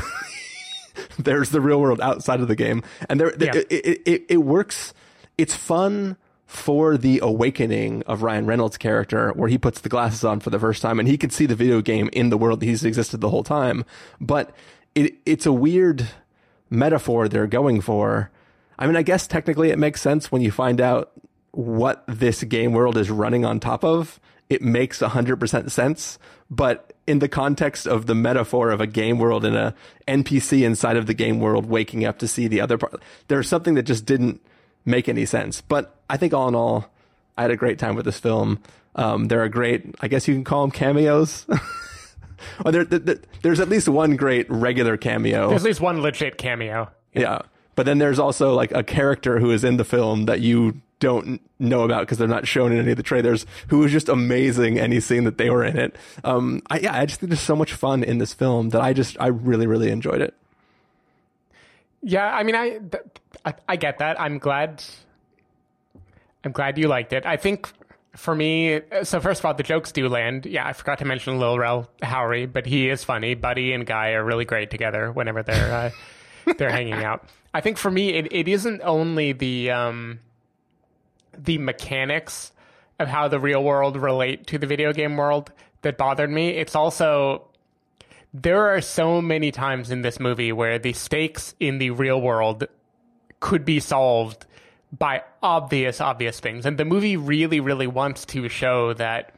there's 1.19 1.51
the 1.51 1.61
real 1.61 1.81
world 1.81 2.01
outside 2.01 2.41
of 2.41 2.49
the 2.49 2.55
game 2.57 2.83
and 3.09 3.19
there 3.21 3.33
Yeah. 3.39 3.55
it, 3.57 3.67
it, 3.73 4.03
it, 4.07 4.23
it 4.29 4.37
works 4.37 4.93
it's 5.39 5.55
fun 5.55 6.17
for 6.45 6.97
the 6.97 7.21
awakening 7.23 8.03
of 8.07 8.23
Ryan 8.23 8.47
Reynolds' 8.47 8.79
character, 8.79 9.33
where 9.35 9.49
he 9.49 9.59
puts 9.59 9.81
the 9.81 9.89
glasses 9.89 10.25
on 10.25 10.41
for 10.41 10.51
the 10.51 10.59
first 10.59 10.83
time 10.83 10.99
and 10.99 11.07
he 11.07 11.19
can 11.19 11.31
see 11.31 11.47
the 11.47 11.55
video 11.55 11.81
game 11.81 12.09
in 12.13 12.31
the 12.31 12.39
world 12.39 12.61
that 12.61 12.67
he's 12.67 12.85
existed 12.85 13.21
the 13.21 13.29
whole 13.29 13.45
time. 13.45 13.85
But 14.21 14.55
it, 14.95 15.15
it's 15.25 15.47
a 15.47 15.53
weird 15.53 16.09
metaphor 16.71 17.29
they're 17.29 17.47
going 17.47 17.81
for. 17.81 18.31
I 18.79 18.87
mean, 18.87 18.97
I 18.97 19.03
guess 19.03 19.27
technically 19.27 19.71
it 19.71 19.79
makes 19.79 20.01
sense 20.01 20.33
when 20.33 20.43
you 20.43 20.51
find 20.51 20.81
out 20.81 21.13
what 21.51 22.03
this 22.09 22.43
game 22.45 22.73
world 22.73 22.97
is 22.97 23.11
running 23.11 23.45
on 23.45 23.61
top 23.61 23.85
of. 23.85 24.19
It 24.49 24.63
makes 24.63 25.01
100% 25.01 25.71
sense. 25.71 26.19
But 26.51 26.95
in 27.07 27.19
the 27.19 27.29
context 27.29 27.87
of 27.87 28.07
the 28.07 28.15
metaphor 28.15 28.71
of 28.71 28.81
a 28.81 28.87
game 28.87 29.19
world 29.19 29.45
and 29.45 29.55
a 29.55 29.75
NPC 30.07 30.63
inside 30.63 30.97
of 30.97 31.07
the 31.07 31.13
game 31.13 31.41
world 31.41 31.67
waking 31.67 32.07
up 32.07 32.19
to 32.21 32.29
see 32.29 32.49
the 32.49 32.63
other 32.63 32.79
part, 32.79 33.03
there's 33.29 33.49
something 33.49 33.75
that 33.75 33.83
just 33.83 34.07
didn't 34.07 34.41
make 34.85 35.09
any 35.09 35.27
sense. 35.27 35.61
But 35.61 35.95
I 36.09 36.17
think 36.17 36.33
all 36.33 36.49
in 36.49 36.55
all, 36.55 36.91
I 37.37 37.43
had 37.43 37.51
a 37.51 37.57
great 37.57 37.79
time 37.79 37.95
with 37.95 38.05
this 38.05 38.19
film. 38.19 38.61
Um, 38.95 39.29
there 39.29 39.43
are 39.43 39.49
great, 39.49 39.95
I 40.01 40.09
guess 40.09 40.27
you 40.27 40.35
can 40.35 40.45
call 40.45 40.63
them 40.63 40.71
cameos. 40.71 41.47
or 42.65 42.73
there, 42.73 42.85
there, 42.85 43.19
there's 43.43 43.61
at 43.61 43.69
least 43.69 43.89
one 43.89 44.17
great 44.17 44.51
regular 44.51 44.97
cameo. 44.97 45.51
There's 45.51 45.63
at 45.63 45.67
least 45.67 45.81
one 45.81 46.01
legit 46.03 46.39
cameo. 46.39 46.91
Yeah. 47.13 47.43
But 47.75 47.87
then 47.87 47.99
there's 47.99 48.19
also 48.19 48.55
like 48.55 48.73
a 48.73 48.83
character 48.83 49.39
who 49.39 49.53
is 49.53 49.63
in 49.63 49.77
the 49.77 49.85
film 49.85 50.25
that 50.25 50.41
you 50.41 50.81
don't 51.01 51.41
know 51.61 51.83
about 51.83 52.01
because 52.01 52.19
they're 52.19 52.27
not 52.27 52.47
shown 52.47 52.73
in 52.73 52.79
any 52.79 52.91
of 52.91 52.97
the 52.97 53.03
trailers 53.03 53.47
who 53.69 53.85
is 53.85 53.93
just 53.93 54.09
amazing 54.09 54.79
any 54.79 54.99
scene 54.99 55.25
that 55.25 55.39
they 55.39 55.51
were 55.51 55.65
in 55.65 55.79
it. 55.79 55.97
Um, 56.25 56.61
I, 56.71 56.81
yeah, 56.81 56.97
I 56.99 57.07
just 57.07 57.21
think 57.21 57.31
there's 57.31 57.41
so 57.41 57.55
much 57.55 57.73
fun 57.73 58.03
in 58.03 58.19
this 58.19 58.35
film 58.35 58.71
that 58.71 58.81
I 58.81 58.93
just, 58.93 59.17
I 59.21 59.29
really, 59.29 59.67
really 59.67 59.91
enjoyed 59.91 60.21
it. 60.21 60.35
Yeah, 62.03 62.27
I 62.27 62.43
mean, 62.43 62.55
I, 62.55 62.79
th- 62.79 63.05
I 63.45 63.55
I 63.69 63.77
get 63.77 63.99
that. 63.99 64.21
I'm 64.21 64.39
glad. 64.39 64.83
I'm 66.45 66.53
glad 66.53 66.79
you 66.79 66.89
liked 66.89 67.13
it. 67.13 67.27
I 67.27 67.37
think 67.37 67.69
for 68.15 68.35
me, 68.35 68.81
so 69.03 69.21
first 69.21 69.41
of 69.41 69.45
all, 69.45 69.55
the 69.55 69.63
jokes 69.63 69.93
do 69.93 70.09
land. 70.09 70.47
Yeah, 70.47 70.67
I 70.67 70.73
forgot 70.73 70.99
to 70.99 71.05
mention 71.05 71.39
Lil 71.39 71.59
Rel 71.59 71.89
Howery, 72.03 72.53
but 72.53 72.67
he 72.67 72.89
is 72.89 73.05
funny. 73.05 73.35
Buddy 73.35 73.73
and 73.73 73.87
Guy 73.87 74.11
are 74.13 74.25
really 74.25 74.45
great 74.45 74.71
together 74.71 75.13
whenever 75.13 75.43
they're 75.43 75.73
uh, 76.47 76.55
they're 76.59 76.71
hanging 76.71 77.05
out. 77.05 77.25
I 77.55 77.61
think 77.61 77.79
for 77.79 77.91
me, 77.91 78.11
it, 78.11 78.33
it 78.33 78.49
isn't 78.49 78.83
only 78.83 79.33
the 79.33 79.71
um, 79.71 80.21
the 81.37 81.59
mechanics 81.59 82.53
of 82.99 83.09
how 83.09 83.29
the 83.29 83.39
real 83.39 83.63
world 83.63 83.97
relate 83.97 84.47
to 84.49 84.59
the 84.59 84.67
video 84.67 84.93
game 84.93 85.17
world 85.17 85.53
that 85.83 85.97
bothered 85.97 86.31
me. 86.31 86.51
It's 86.51 86.75
also 86.75 87.49
there 88.35 88.75
are 88.75 88.81
so 88.81 89.23
many 89.23 89.51
times 89.51 89.91
in 89.91 90.03
this 90.03 90.21
movie 90.21 90.53
where 90.53 90.79
the 90.79 90.93
stakes 90.93 91.55
in 91.61 91.79
the 91.79 91.91
real 91.91 92.21
world 92.21 92.67
could 93.41 93.65
be 93.65 93.81
solved 93.81 94.47
by 94.97 95.23
obvious, 95.43 96.01
obvious 96.01 96.41
things. 96.41 96.67
And 96.67 96.79
the 96.79 96.85
movie 96.85 97.17
really, 97.17 97.61
really 97.61 97.87
wants 97.87 98.25
to 98.27 98.49
show 98.49 98.95
that 98.95 99.35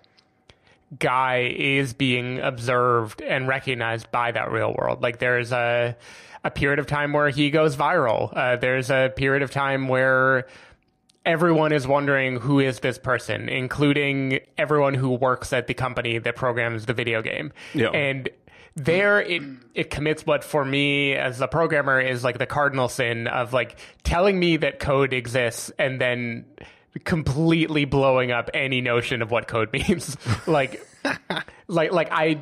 Guy 0.98 1.54
is 1.56 1.92
being 1.92 2.40
observed 2.40 3.22
and 3.22 3.46
recognized 3.46 4.10
by 4.10 4.32
that 4.32 4.50
real 4.50 4.74
world. 4.76 5.02
Like 5.02 5.18
there's 5.18 5.52
a 5.52 5.96
a 6.42 6.50
period 6.50 6.78
of 6.78 6.86
time 6.86 7.12
where 7.12 7.28
he 7.28 7.50
goes 7.50 7.76
viral. 7.76 8.34
Uh, 8.34 8.56
there's 8.56 8.90
a 8.90 9.12
period 9.14 9.42
of 9.42 9.50
time 9.50 9.88
where 9.88 10.46
everyone 11.24 11.70
is 11.72 11.86
wondering 11.86 12.36
who 12.36 12.60
is 12.60 12.80
this 12.80 12.98
person, 12.98 13.48
including 13.48 14.40
everyone 14.56 14.94
who 14.94 15.10
works 15.10 15.52
at 15.52 15.66
the 15.66 15.74
company 15.74 16.18
that 16.18 16.34
programs 16.34 16.86
the 16.86 16.94
video 16.94 17.20
game. 17.22 17.52
Yeah. 17.74 17.90
And 17.90 18.28
there 18.76 19.20
it 19.20 19.42
it 19.74 19.90
commits 19.90 20.24
what 20.24 20.44
for 20.44 20.64
me 20.64 21.14
as 21.14 21.40
a 21.40 21.48
programmer 21.48 22.00
is 22.00 22.22
like 22.22 22.38
the 22.38 22.46
cardinal 22.46 22.88
sin 22.88 23.26
of 23.26 23.52
like 23.52 23.78
telling 24.04 24.38
me 24.38 24.56
that 24.56 24.78
code 24.78 25.12
exists 25.12 25.70
and 25.78 26.00
then 26.00 26.44
completely 27.04 27.85
blowing 27.85 28.30
up 28.30 28.50
any 28.54 28.80
notion 28.80 29.22
of 29.22 29.30
what 29.30 29.48
code 29.48 29.72
means. 29.72 30.16
like 30.46 30.85
like 31.68 31.92
like 31.92 32.09
I 32.11 32.40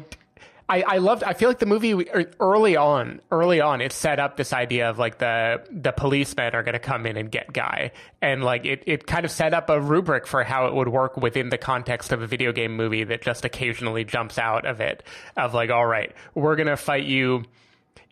I, 0.68 0.83
I 0.83 0.98
loved. 0.98 1.24
I 1.24 1.33
feel 1.33 1.48
like 1.48 1.61
the 1.61 1.66
movie 1.66 1.94
er, 1.94 2.31
early 2.40 2.76
on, 2.76 3.20
early 3.31 3.61
on, 3.61 3.81
it 3.81 3.92
set 3.92 4.20
up 4.20 4.37
this 4.37 4.52
idea 4.52 4.90
of 4.90 4.98
like 4.98 5.18
the 5.18 5.64
the 5.70 5.92
policemen 5.92 6.54
are 6.54 6.62
going 6.62 6.74
to 6.74 6.78
come 6.78 7.07
in 7.07 7.16
and 7.16 7.31
get 7.31 7.52
Guy, 7.52 7.92
and 8.20 8.44
like 8.44 8.66
it, 8.66 8.83
it 8.87 9.07
kind 9.07 9.24
of 9.24 9.31
set 9.31 9.54
up 9.54 9.70
a 9.70 9.81
rubric 9.81 10.26
for 10.26 10.44
how 10.44 10.66
it 10.66 10.74
would 10.74 10.88
work 10.88 11.16
within 11.16 11.48
the 11.48 11.59
context 11.59 12.12
of 12.12 12.20
a 12.20 12.26
video 12.26 12.52
game 12.52 12.76
movie 12.76 13.04
that 13.04 13.22
just 13.22 13.46
occasionally 13.46 14.04
jumps 14.04 14.38
out 14.38 14.66
of 14.66 14.81
it. 14.81 15.02
Of 15.37 15.54
like, 15.54 15.70
all 15.70 15.87
right, 15.87 16.12
we're 16.35 16.57
going 16.57 16.68
to 16.68 16.76
fight 16.76 17.04
you 17.04 17.44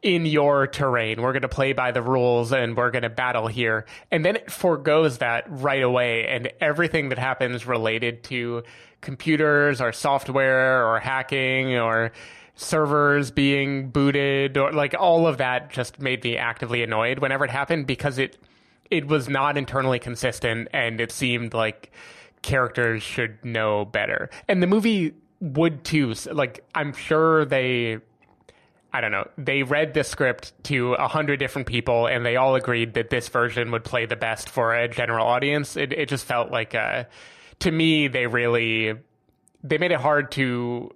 in 0.02 0.24
your 0.24 0.66
terrain. 0.66 1.20
We're 1.20 1.32
going 1.32 1.42
to 1.42 1.48
play 1.48 1.72
by 1.72 1.90
the 1.90 2.02
rules 2.02 2.52
and 2.52 2.76
we're 2.76 2.90
going 2.90 3.02
to 3.02 3.10
battle 3.10 3.48
here. 3.48 3.86
And 4.10 4.24
then 4.24 4.36
it 4.36 4.50
foregoes 4.50 5.18
that 5.18 5.44
right 5.48 5.82
away. 5.82 6.26
And 6.26 6.52
everything 6.60 7.08
that 7.08 7.18
happens 7.18 7.66
related 7.66 8.22
to 8.24 8.62
computers 9.00 9.80
or 9.80 9.92
software 9.92 10.86
or 10.86 11.00
hacking 11.00 11.76
or 11.76 12.12
servers 12.56 13.30
being 13.30 13.90
booted 13.90 14.56
or 14.56 14.72
like 14.72 14.94
all 14.98 15.26
of 15.26 15.38
that 15.38 15.70
just 15.70 16.00
made 16.00 16.24
me 16.24 16.36
actively 16.36 16.82
annoyed 16.82 17.18
whenever 17.18 17.44
it 17.44 17.50
happened 17.50 17.86
because 17.86 18.18
it 18.18 18.38
it 18.90 19.06
was 19.06 19.28
not 19.28 19.56
internally 19.56 19.98
consistent 19.98 20.68
and 20.72 21.00
it 21.00 21.12
seemed 21.12 21.54
like 21.54 21.92
characters 22.42 23.02
should 23.02 23.44
know 23.44 23.84
better. 23.84 24.30
And 24.48 24.62
the 24.62 24.66
movie 24.66 25.14
would 25.40 25.84
too. 25.84 26.14
Like, 26.30 26.64
I'm 26.74 26.92
sure 26.92 27.44
they. 27.44 27.98
I 28.92 29.00
don't 29.02 29.10
know. 29.10 29.28
They 29.36 29.62
read 29.62 29.92
the 29.92 30.04
script 30.04 30.52
to 30.64 30.94
a 30.94 31.06
hundred 31.06 31.38
different 31.38 31.66
people, 31.66 32.06
and 32.06 32.24
they 32.24 32.36
all 32.36 32.54
agreed 32.54 32.94
that 32.94 33.10
this 33.10 33.28
version 33.28 33.70
would 33.72 33.84
play 33.84 34.06
the 34.06 34.16
best 34.16 34.48
for 34.48 34.74
a 34.74 34.88
general 34.88 35.26
audience. 35.26 35.76
It, 35.76 35.92
it 35.92 36.08
just 36.08 36.24
felt 36.24 36.50
like, 36.50 36.74
uh, 36.74 37.04
to 37.58 37.70
me, 37.70 38.08
they 38.08 38.26
really 38.26 38.94
they 39.62 39.76
made 39.76 39.90
it 39.90 40.00
hard 40.00 40.30
to 40.32 40.94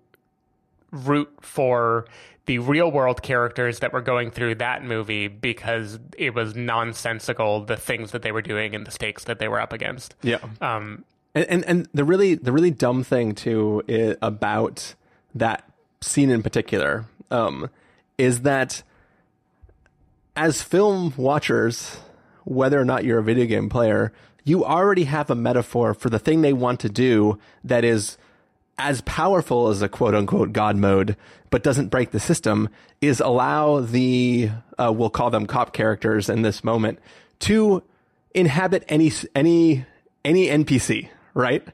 root 0.91 1.31
for 1.41 2.07
the 2.47 2.59
real 2.59 2.91
world 2.91 3.23
characters 3.23 3.79
that 3.79 3.93
were 3.93 4.01
going 4.01 4.31
through 4.31 4.57
that 4.57 4.83
movie 4.85 5.29
because 5.29 5.99
it 6.19 6.35
was 6.35 6.55
nonsensical 6.57 7.65
the 7.65 7.77
things 7.77 8.11
that 8.11 8.23
they 8.23 8.33
were 8.33 8.43
doing 8.43 8.75
and 8.75 8.87
the 8.87 8.91
stakes 8.91 9.25
that 9.25 9.39
they 9.39 9.49
were 9.49 9.61
up 9.61 9.73
against. 9.73 10.15
Yeah. 10.23 10.39
Um, 10.61 11.05
And, 11.35 11.47
and 11.49 11.65
and 11.65 11.89
the 11.95 12.05
really 12.05 12.35
the 12.35 12.51
really 12.51 12.73
dumb 12.73 13.05
thing 13.05 13.35
too 13.35 13.83
i 13.89 14.17
about 14.21 14.95
that 15.35 15.63
scene 16.01 16.31
in 16.31 16.43
particular 16.43 17.05
um, 17.31 17.71
is 18.19 18.41
that 18.41 18.83
as 20.35 20.63
film 20.63 21.13
watchers, 21.17 21.99
whether 22.45 22.81
or 22.81 22.85
not 22.85 23.05
you're 23.05 23.19
a 23.19 23.23
video 23.23 23.47
game 23.47 23.69
player, 23.69 24.13
you 24.45 24.65
already 24.65 25.05
have 25.05 25.31
a 25.31 25.35
metaphor 25.35 25.95
for 25.95 26.11
the 26.11 26.19
thing 26.19 26.41
they 26.41 26.53
want 26.53 26.81
to 26.81 26.89
do 26.89 27.39
that 27.63 27.85
is 27.85 28.17
as 28.81 29.01
powerful 29.03 29.69
as 29.69 29.83
a 29.83 29.89
quote 29.89 30.15
unquote 30.15 30.53
God 30.53 30.77
mode, 30.77 31.17
but 31.51 31.63
doesn't 31.63 31.89
break 31.89 32.11
the 32.11 32.21
system, 32.21 32.69
is 33.01 33.21
allow 33.21 33.81
the 33.81 34.51
uh, 34.79 34.93
we'll 34.93 35.11
call 35.11 35.31
them 35.31 35.47
cop 35.47 35.73
characters 35.73 36.29
in 36.29 36.43
this 36.43 36.65
moment 36.65 36.99
to 37.41 37.83
inhabit 38.35 38.85
any 38.89 39.13
any 39.35 39.85
any 40.25 40.47
NPC, 40.47 41.09
right? 41.35 41.67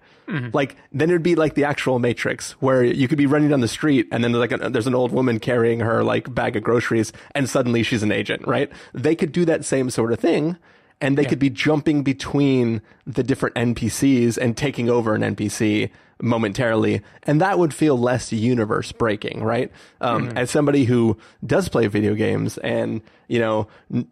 Like 0.52 0.76
then 0.92 1.10
it'd 1.10 1.22
be 1.22 1.36
like 1.36 1.54
the 1.54 1.64
actual 1.64 2.00
Matrix, 2.00 2.52
where 2.52 2.82
you 2.82 3.06
could 3.06 3.18
be 3.18 3.26
running 3.26 3.48
down 3.50 3.60
the 3.60 3.68
street 3.68 4.08
and 4.10 4.24
then 4.24 4.32
like 4.32 4.50
a, 4.50 4.56
there's 4.70 4.88
an 4.88 4.94
old 4.94 5.12
woman 5.12 5.38
carrying 5.38 5.78
her 5.80 6.02
like 6.02 6.34
bag 6.34 6.56
of 6.56 6.64
groceries, 6.64 7.12
and 7.34 7.48
suddenly 7.48 7.84
she's 7.84 8.02
an 8.02 8.10
agent, 8.10 8.44
right? 8.46 8.70
They 8.92 9.14
could 9.14 9.30
do 9.30 9.44
that 9.44 9.64
same 9.64 9.88
sort 9.88 10.12
of 10.12 10.18
thing, 10.18 10.56
and 11.00 11.16
they 11.16 11.24
could 11.24 11.38
be 11.38 11.50
jumping 11.50 12.02
between 12.02 12.82
the 13.06 13.22
different 13.22 13.54
NPCs 13.54 14.36
and 14.36 14.56
taking 14.56 14.90
over 14.90 15.14
an 15.14 15.22
NPC 15.22 15.90
momentarily, 16.20 17.02
and 17.24 17.40
that 17.40 17.58
would 17.58 17.74
feel 17.74 17.98
less 17.98 18.32
universe 18.32 18.92
breaking, 18.92 19.42
right? 19.42 19.70
Um, 20.00 20.28
As 20.36 20.50
somebody 20.50 20.84
who 20.84 21.16
does 21.44 21.68
play 21.68 21.86
video 21.86 22.14
games, 22.14 22.58
and 22.58 23.02
you 23.28 23.38
know, 23.38 23.68
n- 23.92 24.06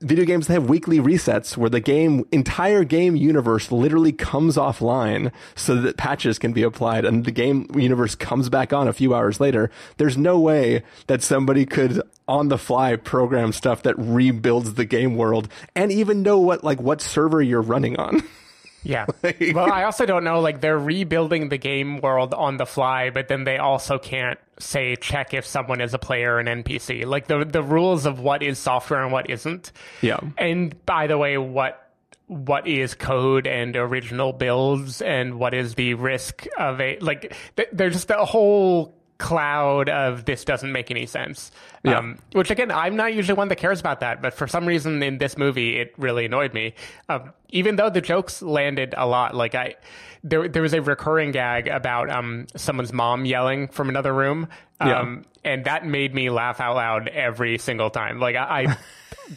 video 0.00 0.24
games 0.24 0.48
have 0.48 0.68
weekly 0.68 0.98
resets 0.98 1.56
where 1.56 1.70
the 1.70 1.80
game 1.80 2.24
entire 2.30 2.84
game 2.84 3.16
universe 3.16 3.72
literally 3.72 4.12
comes 4.12 4.56
offline 4.56 5.32
so 5.54 5.74
that 5.76 5.96
patches 5.96 6.38
can 6.38 6.52
be 6.52 6.62
applied 6.62 7.04
and 7.06 7.24
the 7.24 7.30
game 7.30 7.66
universe 7.74 8.14
comes 8.14 8.48
back 8.50 8.72
on 8.72 8.86
a 8.86 8.92
few 8.92 9.14
hours 9.14 9.40
later. 9.40 9.70
There's 9.96 10.18
no 10.18 10.38
way 10.38 10.82
that 11.06 11.22
somebody 11.22 11.64
could 11.64 12.02
on 12.28 12.48
the 12.48 12.58
fly 12.58 12.96
program 12.96 13.52
stuff 13.52 13.82
that 13.82 13.98
rebuilds 13.98 14.74
the 14.74 14.84
game 14.84 15.16
world 15.16 15.48
and 15.74 15.90
even 15.90 16.22
know 16.22 16.38
what 16.38 16.62
like 16.64 16.80
what 16.80 17.00
server 17.00 17.40
you're 17.42 17.62
running 17.62 17.96
on 17.98 18.22
yeah. 18.84 19.06
well, 19.52 19.72
I 19.72 19.84
also 19.84 20.06
don't 20.06 20.24
know. 20.24 20.40
Like 20.40 20.60
they're 20.60 20.78
rebuilding 20.78 21.48
the 21.48 21.58
game 21.58 22.00
world 22.00 22.34
on 22.34 22.58
the 22.58 22.66
fly, 22.66 23.10
but 23.10 23.28
then 23.28 23.44
they 23.44 23.58
also 23.58 23.98
can't 23.98 24.38
say 24.58 24.96
check 24.96 25.34
if 25.34 25.46
someone 25.46 25.80
is 25.80 25.94
a 25.94 25.98
player 25.98 26.34
or 26.34 26.38
an 26.40 26.46
NPC. 26.46 27.06
Like 27.06 27.26
the 27.26 27.44
the 27.44 27.62
rules 27.62 28.06
of 28.06 28.20
what 28.20 28.42
is 28.42 28.58
software 28.58 29.02
and 29.02 29.10
what 29.10 29.28
isn't. 29.30 29.72
Yeah. 30.02 30.20
And 30.38 30.84
by 30.86 31.06
the 31.06 31.18
way, 31.18 31.38
what 31.38 31.80
what 32.26 32.66
is 32.66 32.94
code 32.94 33.46
and 33.46 33.76
original 33.76 34.32
builds 34.32 35.02
and 35.02 35.38
what 35.38 35.54
is 35.54 35.74
the 35.74 35.94
risk 35.94 36.46
of 36.56 36.80
a 36.80 36.98
like 37.00 37.34
th- 37.56 37.68
there's 37.72 37.94
just 37.94 38.10
a 38.10 38.24
whole 38.24 38.94
cloud 39.18 39.88
of 39.88 40.24
this 40.24 40.44
doesn't 40.44 40.72
make 40.72 40.90
any 40.90 41.06
sense 41.06 41.50
Yeah. 41.84 41.98
um, 41.98 42.18
which 42.32 42.50
again 42.50 42.70
i'm 42.72 42.96
not 42.96 43.14
usually 43.14 43.36
one 43.36 43.48
that 43.48 43.56
cares 43.56 43.78
about 43.80 44.00
that 44.00 44.20
but 44.20 44.34
for 44.34 44.46
some 44.48 44.66
reason 44.66 45.02
in 45.02 45.18
this 45.18 45.38
movie 45.38 45.76
it 45.78 45.94
really 45.96 46.24
annoyed 46.24 46.52
me 46.52 46.74
um, 47.08 47.32
even 47.50 47.76
though 47.76 47.90
the 47.90 48.00
jokes 48.00 48.42
landed 48.42 48.94
a 48.96 49.06
lot 49.06 49.34
like 49.34 49.54
i 49.54 49.76
there, 50.24 50.48
there 50.48 50.62
was 50.62 50.72
a 50.74 50.80
recurring 50.82 51.30
gag 51.30 51.68
about 51.68 52.10
um, 52.10 52.46
someone's 52.56 52.92
mom 52.92 53.24
yelling 53.24 53.68
from 53.68 53.88
another 53.88 54.12
room 54.12 54.48
um, 54.80 55.24
and 55.44 55.64
that 55.66 55.86
made 55.86 56.14
me 56.14 56.28
laugh 56.30 56.60
out 56.60 56.74
loud 56.76 57.08
every 57.08 57.56
single 57.58 57.90
time 57.90 58.18
like 58.18 58.34
i, 58.36 58.62
I 58.64 58.76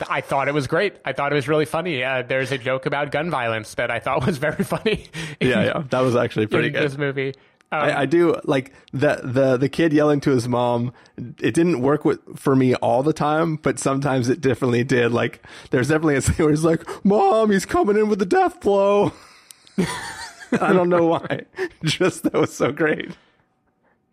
I 0.10 0.20
thought 0.20 0.50
it 0.50 0.54
was 0.54 0.68
great. 0.68 0.98
I 1.06 1.14
thought 1.14 1.32
it 1.32 1.36
was 1.36 1.48
really 1.48 1.64
funny. 1.64 2.04
Uh, 2.04 2.22
there's 2.22 2.52
a 2.52 2.58
joke 2.58 2.86
about 2.86 3.10
gun 3.10 3.30
violence 3.30 3.76
that 3.76 3.90
I 3.90 4.00
thought 4.02 4.26
was 4.26 4.38
very 4.38 4.66
funny. 4.66 5.06
yeah 5.40 5.64
yeah 5.64 5.84
that 5.92 6.02
was 6.02 6.14
actually 6.14 6.48
pretty 6.48 6.68
in 6.68 6.74
good 6.74 6.84
this 6.84 6.98
movie. 6.98 7.34
Um, 7.70 7.82
I, 7.82 8.02
I 8.02 8.06
do 8.06 8.40
like 8.46 8.74
the 8.94 9.20
the 9.24 9.58
the 9.58 9.68
kid 9.68 9.92
yelling 9.92 10.22
to 10.22 10.32
his 10.32 10.48
mom. 10.48 10.94
It 11.18 11.54
didn't 11.54 11.82
work 11.82 12.06
with 12.06 12.40
for 12.40 12.56
me 12.56 12.76
all 12.76 13.04
the 13.04 13.14
time, 13.14 13.58
but 13.58 13.78
sometimes 13.78 14.30
it 14.30 14.40
definitely 14.40 14.86
did. 14.86 15.12
Like 15.12 15.46
there's 15.72 15.90
definitely 15.90 16.16
a 16.16 16.22
scene 16.22 16.36
where 16.38 16.50
he's 16.50 16.64
like, 16.64 16.84
"Mom, 17.04 17.52
he's 17.52 17.66
coming 17.66 17.98
in 17.98 18.08
with 18.08 18.20
the 18.20 18.26
death 18.26 18.62
blow." 18.62 19.12
I 19.78 20.72
don't 20.72 20.90
know 20.90 21.06
why. 21.06 21.42
Just 21.84 22.24
that 22.24 22.34
was 22.34 22.54
so 22.54 22.72
great. 22.72 23.12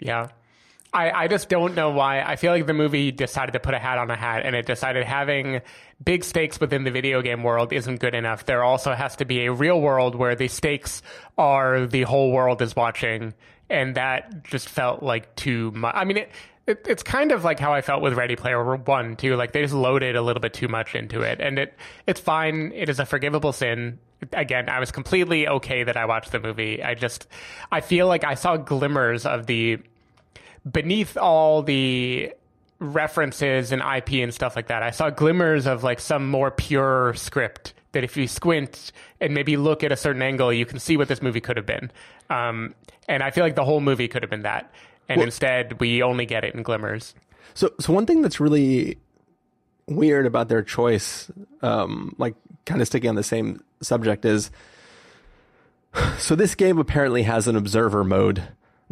Yeah. 0.00 0.28
I, 0.94 1.24
I 1.24 1.28
just 1.28 1.48
don't 1.48 1.74
know 1.74 1.90
why. 1.90 2.22
I 2.22 2.37
feel 2.37 2.52
like 2.52 2.66
the 2.66 2.72
movie 2.72 3.11
decided 3.11 3.52
to 3.52 3.61
put 3.61 3.74
a 3.74 3.80
hat 3.80 3.98
on 3.98 4.11
a 4.12 4.16
hat 4.16 4.46
and 4.46 4.54
it 4.54 4.64
decided 4.64 5.04
having 5.04 5.61
big 6.02 6.22
stakes 6.22 6.61
within 6.61 6.85
the 6.85 6.92
video 6.92 7.20
game 7.20 7.42
world 7.42 7.72
isn't 7.72 7.98
good 7.98 8.14
enough. 8.14 8.46
There 8.46 8.62
also 8.62 8.94
has 8.94 9.16
to 9.16 9.24
be 9.24 9.44
a 9.44 9.52
real 9.52 9.80
world 9.80 10.14
where 10.14 10.37
the 10.37 10.46
stakes 10.46 11.02
are 11.37 11.87
the 11.87 12.02
whole 12.02 12.30
world 12.30 12.62
is 12.62 12.76
watching. 12.76 13.35
And 13.68 13.96
that 13.96 14.44
just 14.44 14.68
felt 14.68 15.02
like 15.02 15.35
too 15.35 15.72
much. 15.72 15.94
I 15.96 16.04
mean, 16.04 16.18
it, 16.18 16.30
it, 16.68 16.87
it's 16.87 17.02
kind 17.02 17.33
of 17.33 17.42
like 17.42 17.59
how 17.59 17.72
I 17.72 17.80
felt 17.80 18.00
with 18.00 18.14
Ready 18.14 18.37
Player 18.37 18.76
One, 18.76 19.16
too. 19.16 19.35
Like 19.35 19.50
they 19.50 19.62
just 19.62 19.74
loaded 19.74 20.14
a 20.14 20.22
little 20.22 20.40
bit 20.40 20.54
too 20.54 20.68
much 20.68 20.94
into 20.94 21.22
it. 21.22 21.40
And 21.40 21.59
it 21.59 21.74
it's 22.07 22.20
fine. 22.20 22.70
It 22.72 22.88
is 22.88 23.00
a 23.00 23.07
forgivable 23.07 23.52
sin. 23.52 23.98
Again, 24.33 24.68
I 24.68 24.78
was 24.78 24.92
completely 24.92 25.48
okay 25.48 25.83
that 25.83 25.96
I 25.96 26.04
watched 26.04 26.30
the 26.30 26.38
movie. 26.38 26.85
I 26.85 26.94
just, 26.94 27.26
I 27.72 27.80
feel 27.80 28.07
like 28.07 28.22
I 28.22 28.35
saw 28.35 28.57
glimmers 28.57 29.26
of 29.26 29.46
the 29.46 29.80
beneath 30.70 31.16
all 31.16 31.62
the 31.62 32.33
references 32.79 33.72
and 33.72 33.83
IP 33.83 34.14
and 34.22 34.33
stuff 34.33 34.57
like 34.57 34.68
that, 34.68 34.83
I 34.83 34.90
saw 34.90 35.11
glimmers 35.11 35.66
of 35.66 35.83
like 35.83 36.00
some 36.00 36.29
more 36.29 36.50
pure 36.50 37.14
script 37.14 37.74
that 37.92 38.05
if 38.05 38.16
you 38.16 38.27
squint 38.27 38.92
and 39.20 39.35
maybe 39.35 39.57
look 39.57 39.85
at 39.85 39.92
a 39.92 39.96
certain 39.96 40.22
angle, 40.22 40.53
you 40.53 40.66
can 40.66 40.79
see 40.79 40.96
what 40.96 41.09
this 41.09 41.22
movie 41.22 41.40
could 41.40 41.57
have 41.57 41.66
been. 41.66 41.90
Um, 42.31 42.74
and 43.09 43.22
I 43.22 43.31
feel 43.31 43.44
like 43.44 43.55
the 43.55 43.64
whole 43.64 43.81
movie 43.81 44.09
could 44.09 44.22
have 44.22 44.31
been 44.31 44.42
that. 44.42 44.72
And 45.09 45.18
Well- 45.18 45.27
instead, 45.27 45.81
we 45.81 46.03
only 46.03 46.27
get 46.27 46.44
it 46.44 46.55
in 46.55 46.62
glimmers. 46.62 47.14
So, 47.55 47.70
so 47.79 47.92
one 47.92 48.07
thing 48.07 48.22
that's 48.22 48.40
really 48.40 48.98
weird 49.87 50.27
about 50.27 50.48
their 50.48 50.62
choice, 50.62 51.31
um, 51.62 52.14
like 52.18 52.35
kind 52.66 52.81
of 52.81 52.87
sticking 52.88 53.11
on 53.11 53.14
the 53.14 53.22
same 53.22 53.62
subject, 53.81 54.24
is 54.24 54.50
so 56.18 56.35
this 56.35 56.55
game 56.55 56.79
apparently 56.79 57.22
has 57.22 57.46
an 57.46 57.55
observer 57.55 58.03
mode 58.03 58.42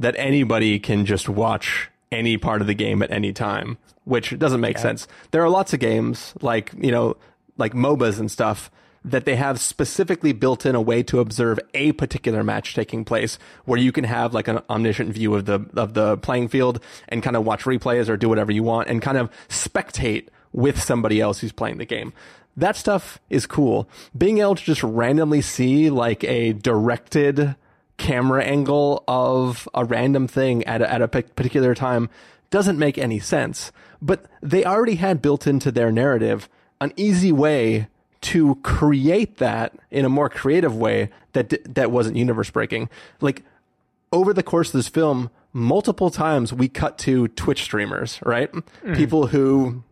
that 0.02 0.14
anybody 0.18 0.78
can 0.78 1.06
just 1.06 1.28
watch 1.28 1.90
any 2.10 2.36
part 2.36 2.60
of 2.60 2.66
the 2.66 2.74
game 2.74 3.02
at 3.02 3.10
any 3.10 3.32
time, 3.32 3.78
which 4.04 4.38
doesn't 4.38 4.60
make 4.60 4.78
sense. 4.78 5.08
There 5.30 5.42
are 5.42 5.48
lots 5.48 5.72
of 5.72 5.80
games 5.80 6.34
like 6.42 6.72
you 6.78 6.90
know, 6.90 7.16
like 7.56 7.72
MOBAs 7.72 8.18
and 8.18 8.30
stuff 8.30 8.70
that 9.04 9.24
they 9.24 9.34
have 9.34 9.60
specifically 9.60 10.32
built 10.32 10.64
in 10.64 10.74
a 10.74 10.80
way 10.80 11.02
to 11.02 11.18
observe 11.18 11.58
a 11.74 11.92
particular 11.92 12.44
match 12.44 12.74
taking 12.74 13.04
place 13.04 13.38
where 13.64 13.78
you 13.78 13.90
can 13.90 14.04
have 14.04 14.32
like 14.32 14.46
an 14.46 14.60
omniscient 14.70 15.12
view 15.12 15.34
of 15.34 15.44
the 15.46 15.64
of 15.74 15.94
the 15.94 16.16
playing 16.18 16.48
field 16.48 16.80
and 17.08 17.22
kind 17.22 17.36
of 17.36 17.44
watch 17.44 17.64
replays 17.64 18.08
or 18.08 18.16
do 18.16 18.28
whatever 18.28 18.52
you 18.52 18.62
want 18.62 18.88
and 18.88 19.02
kind 19.02 19.18
of 19.18 19.30
spectate 19.48 20.28
with 20.52 20.80
somebody 20.80 21.20
else 21.20 21.40
who's 21.40 21.52
playing 21.52 21.78
the 21.78 21.84
game. 21.84 22.12
That 22.56 22.76
stuff 22.76 23.18
is 23.30 23.46
cool. 23.46 23.88
Being 24.16 24.38
able 24.38 24.54
to 24.54 24.62
just 24.62 24.82
randomly 24.82 25.40
see 25.40 25.88
like 25.88 26.22
a 26.24 26.52
directed 26.52 27.56
camera 28.02 28.42
angle 28.42 29.04
of 29.06 29.68
a 29.74 29.84
random 29.84 30.26
thing 30.26 30.64
at 30.64 30.82
a, 30.82 30.92
at 30.92 31.00
a 31.00 31.08
particular 31.08 31.72
time 31.74 32.10
doesn't 32.50 32.78
make 32.78 32.98
any 32.98 33.20
sense. 33.20 33.70
But 34.02 34.26
they 34.42 34.64
already 34.64 34.96
had 34.96 35.22
built 35.22 35.46
into 35.46 35.70
their 35.70 35.92
narrative 35.92 36.48
an 36.80 36.92
easy 36.96 37.30
way 37.30 37.86
to 38.22 38.56
create 38.56 39.38
that 39.38 39.74
in 39.90 40.04
a 40.04 40.08
more 40.08 40.28
creative 40.28 40.76
way 40.76 41.10
that 41.32 41.74
that 41.74 41.92
wasn't 41.92 42.16
universe 42.16 42.50
breaking. 42.50 42.90
Like 43.20 43.44
over 44.12 44.34
the 44.34 44.42
course 44.42 44.68
of 44.68 44.74
this 44.74 44.88
film, 44.88 45.30
multiple 45.52 46.10
times 46.10 46.52
we 46.52 46.68
cut 46.68 46.98
to 46.98 47.28
Twitch 47.28 47.62
streamers, 47.62 48.18
right? 48.24 48.50
Hmm. 48.50 48.94
People 48.94 49.28
who 49.28 49.84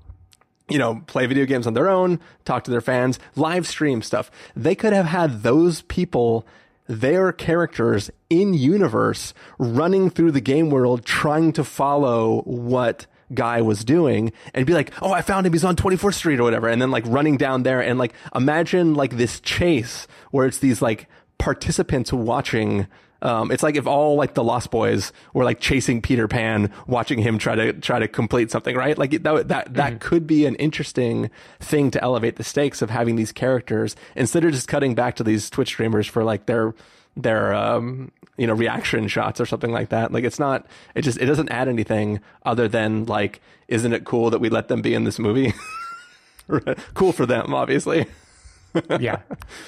you 0.69 0.79
know, 0.79 1.03
play 1.07 1.27
video 1.27 1.47
games 1.47 1.67
on 1.67 1.75
their 1.75 1.89
own, 1.89 2.21
talk 2.45 2.65
to 2.65 2.71
their 2.71 2.81
fans, 2.81 3.19
live 3.35 3.67
stream 3.67 4.03
stuff. 4.03 4.31
They 4.55 4.77
could 4.77 4.93
have 4.93 5.07
had 5.07 5.43
those 5.43 5.83
people, 5.83 6.47
their 6.91 7.33
characters 7.33 8.11
in 8.29 8.53
universe 8.53 9.33
running 9.59 10.11
through 10.11 10.33
the 10.33 10.41
game 10.41 10.71
world 10.71 11.05
trying 11.05 11.53
to 11.53 11.63
follow 11.63 12.43
what 12.43 13.07
guy 13.33 13.63
was 13.63 13.85
doing 13.85 14.33
and 14.53 14.67
be 14.67 14.75
like, 14.75 14.93
"Oh, 15.01 15.13
I 15.13 15.23
found 15.23 15.47
him. 15.47 15.53
He's 15.53 15.65
on 15.65 15.77
24th 15.77 16.15
Street 16.15 16.41
or 16.41 16.43
whatever." 16.43 16.67
And 16.67 16.83
then 16.83 16.91
like 16.91 17.05
running 17.07 17.37
down 17.37 17.63
there 17.63 17.81
and 17.81 17.97
like 17.97 18.13
imagine 18.35 18.95
like 18.95 19.17
this 19.17 19.39
chase 19.39 20.09
where 20.33 20.47
it's 20.47 20.59
these 20.59 20.83
like 20.83 21.07
participants 21.39 22.13
watching. 22.13 22.89
Um, 23.23 23.51
it's 23.51 23.63
like 23.63 23.77
if 23.77 23.87
all 23.87 24.17
like 24.17 24.35
the 24.35 24.45
Lost 24.45 24.71
Boys 24.71 25.13
were 25.35 25.45
like 25.45 25.61
chasing 25.61 26.01
Peter 26.01 26.29
Pan, 26.29 26.73
watching 26.87 27.19
him 27.19 27.39
try 27.39 27.55
to 27.55 27.73
try 27.75 27.99
to 27.99 28.09
complete 28.09 28.51
something, 28.51 28.77
right? 28.77 28.97
Like 28.97 29.23
that 29.23 29.49
that 29.49 29.75
that 29.75 30.01
could 30.01 30.27
be 30.27 30.47
an 30.47 30.55
interesting 30.57 31.31
thing 31.59 31.91
to 31.91 32.03
elevate 32.03 32.37
the 32.37 32.45
stakes 32.45 32.83
of 32.83 32.91
having 32.91 33.17
these 33.17 33.33
characters 33.33 33.97
instead 34.17 34.45
of 34.45 34.53
just 34.53 34.69
cutting 34.69 34.95
back 34.95 35.17
to 35.17 35.25
these 35.25 35.51
Twitch 35.51 35.69
streamers 35.69 36.07
for 36.07 36.25
like 36.25 36.47
their 36.47 36.75
their 37.17 37.53
um, 37.55 38.11
you 38.37 38.47
know 38.47 38.55
reaction 38.55 39.09
shots 39.09 39.41
or 39.41 39.47
something 39.47 39.73
like 39.73 39.91
that. 39.91 40.13
Like 40.13 40.25
it's 40.25 40.39
not 40.39 40.67
it 40.95 41.03
just 41.03 41.19
it 41.19 41.27
doesn't 41.27 41.51
add 41.51 41.69
anything 41.69 42.21
other 42.45 42.69
than 42.69 43.05
like 43.05 43.41
isn't 43.69 43.93
it 43.93 44.05
cool 44.05 44.31
that 44.31 44.41
we 44.41 44.49
let 44.49 44.69
them 44.69 44.83
be 44.83 44.95
in 44.95 45.05
this 45.05 45.19
movie? 45.19 45.53
cool 46.95 47.13
for 47.13 47.27
them, 47.27 47.55
obviously. 47.55 48.07
yeah. 49.01 49.21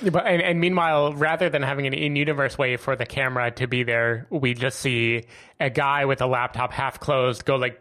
But 0.02 0.26
and, 0.26 0.42
and 0.42 0.60
meanwhile, 0.60 1.12
rather 1.12 1.48
than 1.48 1.62
having 1.62 1.86
an 1.86 1.94
in-universe 1.94 2.58
way 2.58 2.76
for 2.76 2.96
the 2.96 3.06
camera 3.06 3.50
to 3.52 3.66
be 3.66 3.82
there, 3.82 4.26
we 4.30 4.54
just 4.54 4.80
see 4.80 5.24
a 5.60 5.70
guy 5.70 6.04
with 6.04 6.20
a 6.20 6.26
laptop 6.26 6.72
half 6.72 7.00
closed 7.00 7.44
go 7.44 7.56
like 7.56 7.80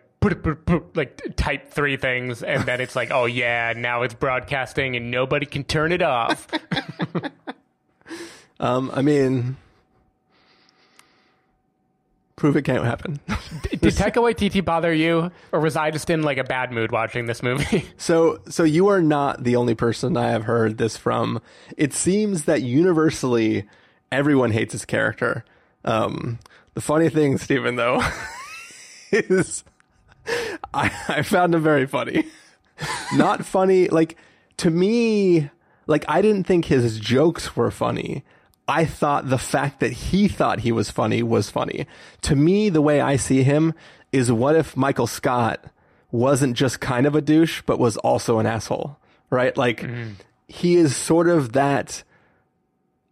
like 0.93 1.35
type 1.35 1.69
three 1.69 1.97
things, 1.97 2.43
and 2.43 2.63
then 2.63 2.79
it's 2.79 2.95
like, 2.95 3.09
oh 3.11 3.25
yeah, 3.25 3.73
now 3.75 4.03
it's 4.03 4.13
broadcasting, 4.13 4.95
and 4.95 5.09
nobody 5.09 5.47
can 5.47 5.63
turn 5.63 5.91
it 5.91 6.03
off. 6.03 6.47
Um, 8.61 8.91
I 8.93 9.01
mean, 9.01 9.57
prove 12.41 12.57
it 12.57 12.63
can't 12.63 12.83
happen. 12.83 13.19
Did 13.69 13.93
Taika 13.93 14.15
Waititi 14.15 14.65
bother 14.65 14.91
you, 14.91 15.29
or 15.51 15.59
was 15.59 15.75
I 15.75 15.91
just 15.91 16.09
in 16.09 16.23
like 16.23 16.39
a 16.39 16.43
bad 16.43 16.71
mood 16.71 16.91
watching 16.91 17.27
this 17.27 17.43
movie? 17.43 17.85
So, 17.97 18.39
so 18.49 18.63
you 18.63 18.87
are 18.87 18.99
not 19.01 19.43
the 19.43 19.55
only 19.55 19.75
person 19.75 20.17
I 20.17 20.29
have 20.29 20.45
heard 20.45 20.79
this 20.79 20.97
from. 20.97 21.39
It 21.77 21.93
seems 21.93 22.45
that 22.45 22.63
universally 22.63 23.67
everyone 24.11 24.49
hates 24.49 24.71
his 24.71 24.85
character. 24.85 25.45
Um, 25.85 26.39
the 26.73 26.81
funny 26.81 27.09
thing, 27.09 27.37
Stephen, 27.37 27.75
though, 27.75 28.01
is 29.11 29.63
I, 30.73 30.91
I 31.07 31.21
found 31.21 31.53
him 31.53 31.61
very 31.61 31.85
funny. 31.85 32.25
Not 33.13 33.45
funny, 33.45 33.87
like 33.89 34.17
to 34.57 34.71
me, 34.71 35.51
like 35.85 36.05
I 36.07 36.23
didn't 36.23 36.45
think 36.45 36.65
his 36.65 36.99
jokes 36.99 37.55
were 37.55 37.69
funny. 37.69 38.23
I 38.71 38.85
thought 38.85 39.29
the 39.29 39.37
fact 39.37 39.81
that 39.81 39.91
he 39.91 40.29
thought 40.29 40.61
he 40.61 40.71
was 40.71 40.89
funny 40.89 41.21
was 41.21 41.49
funny. 41.49 41.87
To 42.21 42.37
me, 42.37 42.69
the 42.69 42.81
way 42.81 43.01
I 43.01 43.17
see 43.17 43.43
him 43.43 43.73
is 44.13 44.31
what 44.31 44.55
if 44.55 44.77
Michael 44.77 45.07
Scott 45.07 45.65
wasn't 46.09 46.55
just 46.55 46.79
kind 46.79 47.05
of 47.05 47.13
a 47.13 47.19
douche, 47.19 47.61
but 47.65 47.79
was 47.79 47.97
also 47.97 48.39
an 48.39 48.45
asshole, 48.45 48.97
right? 49.29 49.57
Like 49.57 49.81
he 50.47 50.77
is 50.77 50.95
sort 50.95 51.27
of 51.27 51.51
that, 51.51 52.03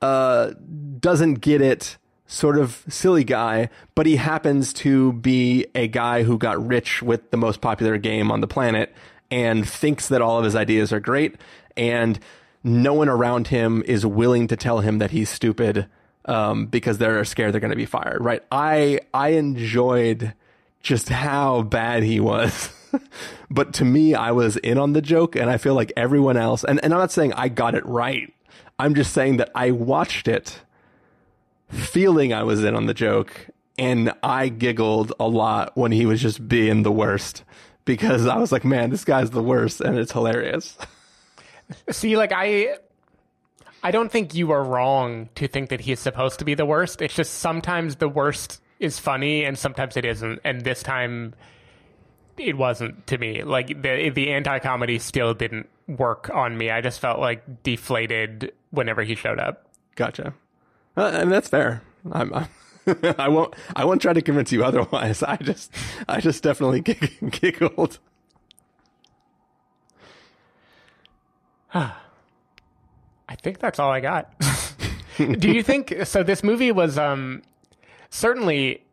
uh, 0.02 0.52
doesn't 0.98 1.36
get 1.42 1.62
it 1.62 1.98
sort 2.26 2.58
of 2.58 2.86
silly 2.88 3.26
guy, 3.26 3.70
but 3.96 4.06
he 4.06 4.16
happens 4.16 4.72
to 4.72 5.12
be 5.12 5.66
a 5.76 5.90
guy 5.90 6.24
who 6.24 6.38
got 6.38 6.66
rich 6.66 7.02
with 7.02 7.32
the 7.32 7.38
most 7.38 7.60
popular 7.60 7.98
game 7.98 8.32
on 8.32 8.40
the 8.40 8.48
planet 8.48 8.96
and 9.30 9.68
thinks 9.68 10.08
that 10.08 10.22
all 10.22 10.38
of 10.38 10.46
his 10.46 10.56
ideas 10.56 10.94
are 10.94 11.02
great. 11.02 11.36
And 11.76 12.18
no 12.64 12.94
one 12.94 13.10
around 13.10 13.48
him 13.48 13.84
is 13.86 14.06
willing 14.06 14.48
to 14.48 14.56
tell 14.56 14.80
him 14.80 15.00
that 15.00 15.12
he's 15.12 15.30
stupid 15.30 15.88
um, 16.26 16.66
because 16.68 16.98
they're 16.98 17.24
scared 17.26 17.54
they're 17.54 17.62
going 17.62 17.72
to 17.72 17.78
be 17.78 17.86
fired. 17.86 18.24
Right? 18.24 18.44
I 18.52 19.00
I 19.14 19.30
enjoyed 19.30 20.34
just 20.82 21.10
how 21.10 21.64
bad 21.64 22.04
he 22.04 22.20
was. 22.20 22.70
but 23.50 23.74
to 23.74 23.86
me, 23.86 24.16
I 24.16 24.32
was 24.32 24.58
in 24.58 24.78
on 24.78 24.94
the 24.94 25.02
joke, 25.02 25.36
and 25.36 25.50
I 25.50 25.58
feel 25.58 25.74
like 25.74 25.92
everyone 25.98 26.38
else. 26.38 26.64
And, 26.64 26.84
and 26.84 26.94
I'm 26.94 27.00
not 27.00 27.12
saying 27.12 27.34
I 27.34 27.50
got 27.50 27.76
it 27.76 27.86
right. 27.86 28.34
I'm 28.78 28.96
just 28.96 29.14
saying 29.14 29.38
that 29.38 29.52
I 29.54 29.72
watched 29.72 30.28
it 30.28 30.62
feeling 31.70 32.34
I 32.34 32.44
was 32.44 32.64
in 32.64 32.76
on 32.76 32.86
the 32.86 32.94
joke, 32.94 33.48
and 33.78 34.14
I 34.24 34.50
giggled 34.50 35.14
a 35.20 35.28
lot 35.28 35.76
when 35.76 35.92
he 35.92 36.06
was 36.06 36.22
just 36.22 36.48
being 36.48 36.84
the 36.84 36.92
worst 36.92 37.44
because 37.86 38.26
I 38.28 38.38
was 38.38 38.52
like, 38.52 38.64
man, 38.64 38.90
this 38.90 39.04
guy's 39.04 39.32
the 39.32 39.44
worst, 39.44 39.82
and 39.82 39.98
it's 39.98 40.12
hilarious. 40.12 40.78
See, 41.92 42.18
like 42.18 42.32
I, 42.34 42.78
I 43.84 43.92
don't 43.92 44.12
think 44.12 44.34
you 44.34 44.52
are 44.52 44.64
wrong 44.64 45.30
to 45.36 45.48
think 45.48 45.70
that 45.70 45.82
he's 45.82 46.00
supposed 46.00 46.40
to 46.40 46.46
be 46.46 46.54
the 46.54 46.66
worst. 46.66 47.02
It's 47.02 47.14
just 47.14 47.36
sometimes 47.36 47.98
the 47.98 48.10
worst 48.10 48.62
is 48.80 49.00
funny, 49.00 49.44
and 49.46 49.58
sometimes 49.58 49.98
it 49.98 50.06
isn't. 50.06 50.40
And 50.44 50.62
this 50.62 50.82
time, 50.84 51.34
it 52.38 52.58
wasn't 52.58 53.06
to 53.08 53.18
me. 53.18 53.44
Like 53.44 53.68
the 53.82 54.10
the 54.10 54.32
anti 54.32 54.60
comedy 54.60 55.00
still 55.00 55.34
didn't 55.34 55.70
work 55.88 56.30
on 56.34 56.58
me. 56.58 56.70
I 56.72 56.82
just 56.82 57.00
felt 57.00 57.20
like 57.20 57.64
deflated 57.64 58.54
whenever 58.72 59.04
he 59.04 59.16
showed 59.16 59.40
up. 59.40 59.68
Gotcha. 59.96 60.34
Uh, 60.96 61.12
and 61.14 61.32
that's 61.32 61.48
fair. 61.48 61.82
I'm, 62.12 62.34
I'm 62.34 62.48
I 63.18 63.28
won't. 63.28 63.54
I 63.76 63.86
won't 63.86 64.02
try 64.02 64.14
to 64.14 64.22
convince 64.22 64.52
you 64.52 64.64
otherwise. 64.64 65.24
I 65.28 65.38
just, 65.38 65.74
I 66.08 66.20
just 66.22 66.44
definitely 66.44 66.82
gig- 66.82 67.32
giggled. 67.32 68.00
I 71.74 73.36
think 73.42 73.60
that's 73.60 73.80
all 73.80 73.92
I 73.92 74.00
got. 74.00 74.34
Do 75.18 75.52
you 75.52 75.64
think 75.64 75.94
so? 76.06 76.24
This 76.24 76.44
movie 76.44 76.72
was 76.72 76.98
um 76.98 77.42
certainly 78.10 78.84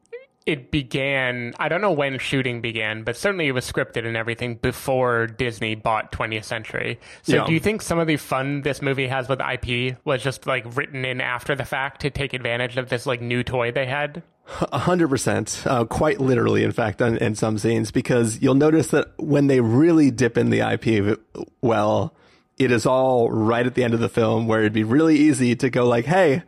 it 0.45 0.71
began. 0.71 1.55
I 1.59 1.69
don't 1.69 1.81
know 1.81 1.91
when 1.93 2.19
shooting 2.19 2.61
began, 2.61 3.03
but 3.03 3.17
certainly 3.17 3.49
it 3.49 3.53
was 3.53 3.71
scripted 3.71 4.07
and 4.07 4.17
everything 4.17 4.55
before 4.57 5.27
Disney 5.27 5.75
bought 5.75 6.12
20th 6.12 6.45
Century. 6.45 7.01
So, 7.23 7.37
Yeah. 7.37 7.47
do 7.47 7.53
you 7.53 7.59
think 7.59 7.83
some 7.83 7.99
of 7.99 8.07
the 8.07 8.17
fun 8.17 8.62
this 8.62 8.81
movie 8.81 9.09
has 9.09 9.29
with 9.29 9.41
IP 9.41 9.97
was 10.05 10.23
just 10.23 10.47
like 10.47 10.65
written 10.77 11.05
in 11.05 11.21
after 11.21 11.57
the 11.57 11.65
fact 11.65 12.01
to 12.03 12.11
take 12.11 12.33
advantage 12.33 12.77
of 12.77 12.89
this 12.91 13.07
like 13.07 13.21
new 13.21 13.43
toy 13.43 13.73
they 13.73 13.87
had? 13.87 14.23
A 14.71 14.79
hundred 14.79 15.09
percent, 15.09 15.65
uh, 15.67 15.85
quite 15.85 16.21
literally, 16.21 16.62
in 16.62 16.71
fact, 16.71 17.01
in, 17.01 17.17
in 17.17 17.35
some 17.35 17.59
scenes, 17.59 17.91
because 17.91 18.41
you'll 18.41 18.55
notice 18.55 18.89
that 18.89 19.09
when 19.19 19.49
they 19.49 19.61
really 19.61 20.12
dip 20.12 20.39
in 20.39 20.51
the 20.51 20.61
IP 20.61 21.19
well, 21.61 22.15
it 22.59 22.71
is 22.71 22.87
all 22.87 23.31
right 23.31 23.66
at 23.66 23.75
the 23.75 23.85
end 23.85 23.95
of 23.95 24.01
the 24.01 24.09
film 24.09 24.47
where 24.47 24.61
it'd 24.61 24.73
be 24.73 24.85
really 24.85 25.16
easy 25.16 25.55
to 25.57 25.69
go 25.71 25.87
like, 25.87 26.05
"Hey, 26.07 26.42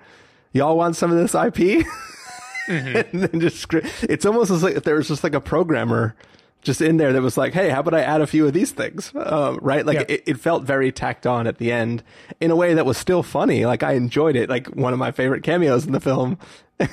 y'all 0.52 0.76
want 0.76 0.96
some 0.96 1.10
of 1.12 1.18
this 1.18 1.34
IP?" 1.34 1.86
and 2.68 3.06
then 3.12 3.40
just 3.40 3.66
it's 4.02 4.26
almost 4.26 4.50
as 4.50 4.62
like 4.62 4.76
if 4.76 4.84
there 4.84 4.96
was 4.96 5.08
just 5.08 5.24
like 5.24 5.34
a 5.34 5.40
programmer 5.40 6.14
just 6.62 6.80
in 6.82 6.96
there 6.96 7.12
that 7.12 7.22
was 7.22 7.36
like, 7.38 7.52
"Hey, 7.54 7.68
how 7.70 7.80
about 7.80 7.94
I 7.94 8.00
add 8.00 8.20
a 8.20 8.26
few 8.26 8.46
of 8.46 8.52
these 8.52 8.72
things?" 8.72 9.12
Um, 9.14 9.58
right? 9.62 9.86
Like 9.86 9.98
Yeah. 10.00 10.04
it, 10.16 10.22
it 10.26 10.40
felt 10.40 10.64
very 10.64 10.90
tacked 10.92 11.26
on 11.26 11.46
at 11.46 11.58
the 11.58 11.70
end 11.72 12.02
in 12.40 12.50
a 12.50 12.56
way 12.56 12.74
that 12.74 12.84
was 12.86 12.96
still 12.98 13.22
funny. 13.22 13.64
Like 13.64 13.82
I 13.82 13.92
enjoyed 13.92 14.36
it. 14.36 14.48
Like 14.50 14.66
one 14.68 14.92
of 14.92 14.98
my 14.98 15.12
favorite 15.12 15.42
cameos 15.42 15.86
in 15.86 15.92
the 15.92 16.00
film 16.00 16.38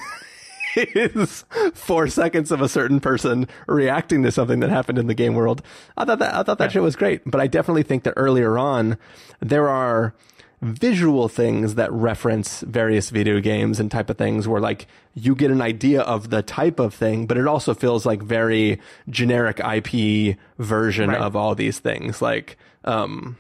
is 0.75 1.45
four 1.73 2.07
seconds 2.07 2.51
of 2.51 2.61
a 2.61 2.69
certain 2.69 2.99
person 2.99 3.47
reacting 3.67 4.23
to 4.23 4.31
something 4.31 4.59
that 4.59 4.69
happened 4.69 4.97
in 4.97 5.07
the 5.07 5.13
game 5.13 5.33
world. 5.35 5.61
I 5.97 6.05
thought 6.05 6.19
that 6.19 6.33
I 6.33 6.43
thought 6.43 6.57
that 6.59 6.71
shit 6.71 6.81
was 6.81 6.95
great. 6.95 7.21
But 7.25 7.41
I 7.41 7.47
definitely 7.47 7.83
think 7.83 8.03
that 8.03 8.13
earlier 8.17 8.57
on 8.57 8.97
there 9.39 9.69
are 9.69 10.13
visual 10.61 11.27
things 11.27 11.75
that 11.75 11.91
reference 11.91 12.61
various 12.61 13.09
video 13.09 13.39
games 13.39 13.79
and 13.79 13.91
type 13.91 14.09
of 14.09 14.17
things 14.17 14.47
where 14.47 14.61
like 14.61 14.87
you 15.13 15.35
get 15.35 15.51
an 15.51 15.61
idea 15.61 16.01
of 16.01 16.29
the 16.29 16.41
type 16.41 16.79
of 16.79 16.93
thing, 16.93 17.27
but 17.27 17.37
it 17.37 17.45
also 17.45 17.73
feels 17.73 18.05
like 18.05 18.21
very 18.23 18.79
generic 19.09 19.59
IP 19.59 20.37
version 20.57 21.09
Right. 21.09 21.19
of 21.21 21.35
all 21.35 21.55
these 21.55 21.79
things. 21.79 22.21
Like 22.21 22.57
um 22.83 23.37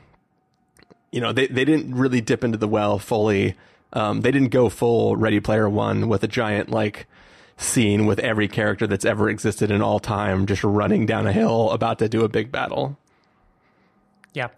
you 1.11 1.21
know, 1.21 1.31
they, 1.31 1.47
they 1.47 1.63
didn't 1.63 1.95
really 1.95 2.19
dip 2.19 2.43
into 2.43 2.57
the 2.57 2.67
well 2.67 2.99
fully. 2.99 3.55
Um, 3.93 4.19
they 4.19 4.31
didn't 4.31 4.49
go 4.49 4.67
full 4.67 5.15
Ready 5.15 5.39
Player 5.39 5.69
One 5.69 6.09
with 6.09 6.21
a 6.23 6.27
giant 6.27 6.69
like 6.69 7.07
scene 7.57 8.05
with 8.05 8.19
every 8.19 8.47
character 8.47 8.85
that's 8.87 9.05
ever 9.05 9.29
existed 9.29 9.71
in 9.71 9.81
all 9.81 9.99
time 9.99 10.45
just 10.45 10.63
running 10.63 11.05
down 11.05 11.25
a 11.27 11.33
hill 11.33 11.71
about 11.71 11.99
to 11.99 12.09
do 12.09 12.23
a 12.23 12.29
big 12.29 12.51
battle. 12.51 12.97
Yeah. 14.33 14.49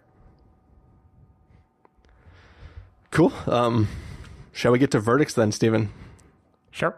Cool. 3.10 3.32
Um, 3.46 3.88
shall 4.52 4.72
we 4.72 4.78
get 4.78 4.90
to 4.92 5.00
verdicts 5.00 5.34
then, 5.34 5.52
Stephen? 5.52 5.90
Sure. 6.70 6.96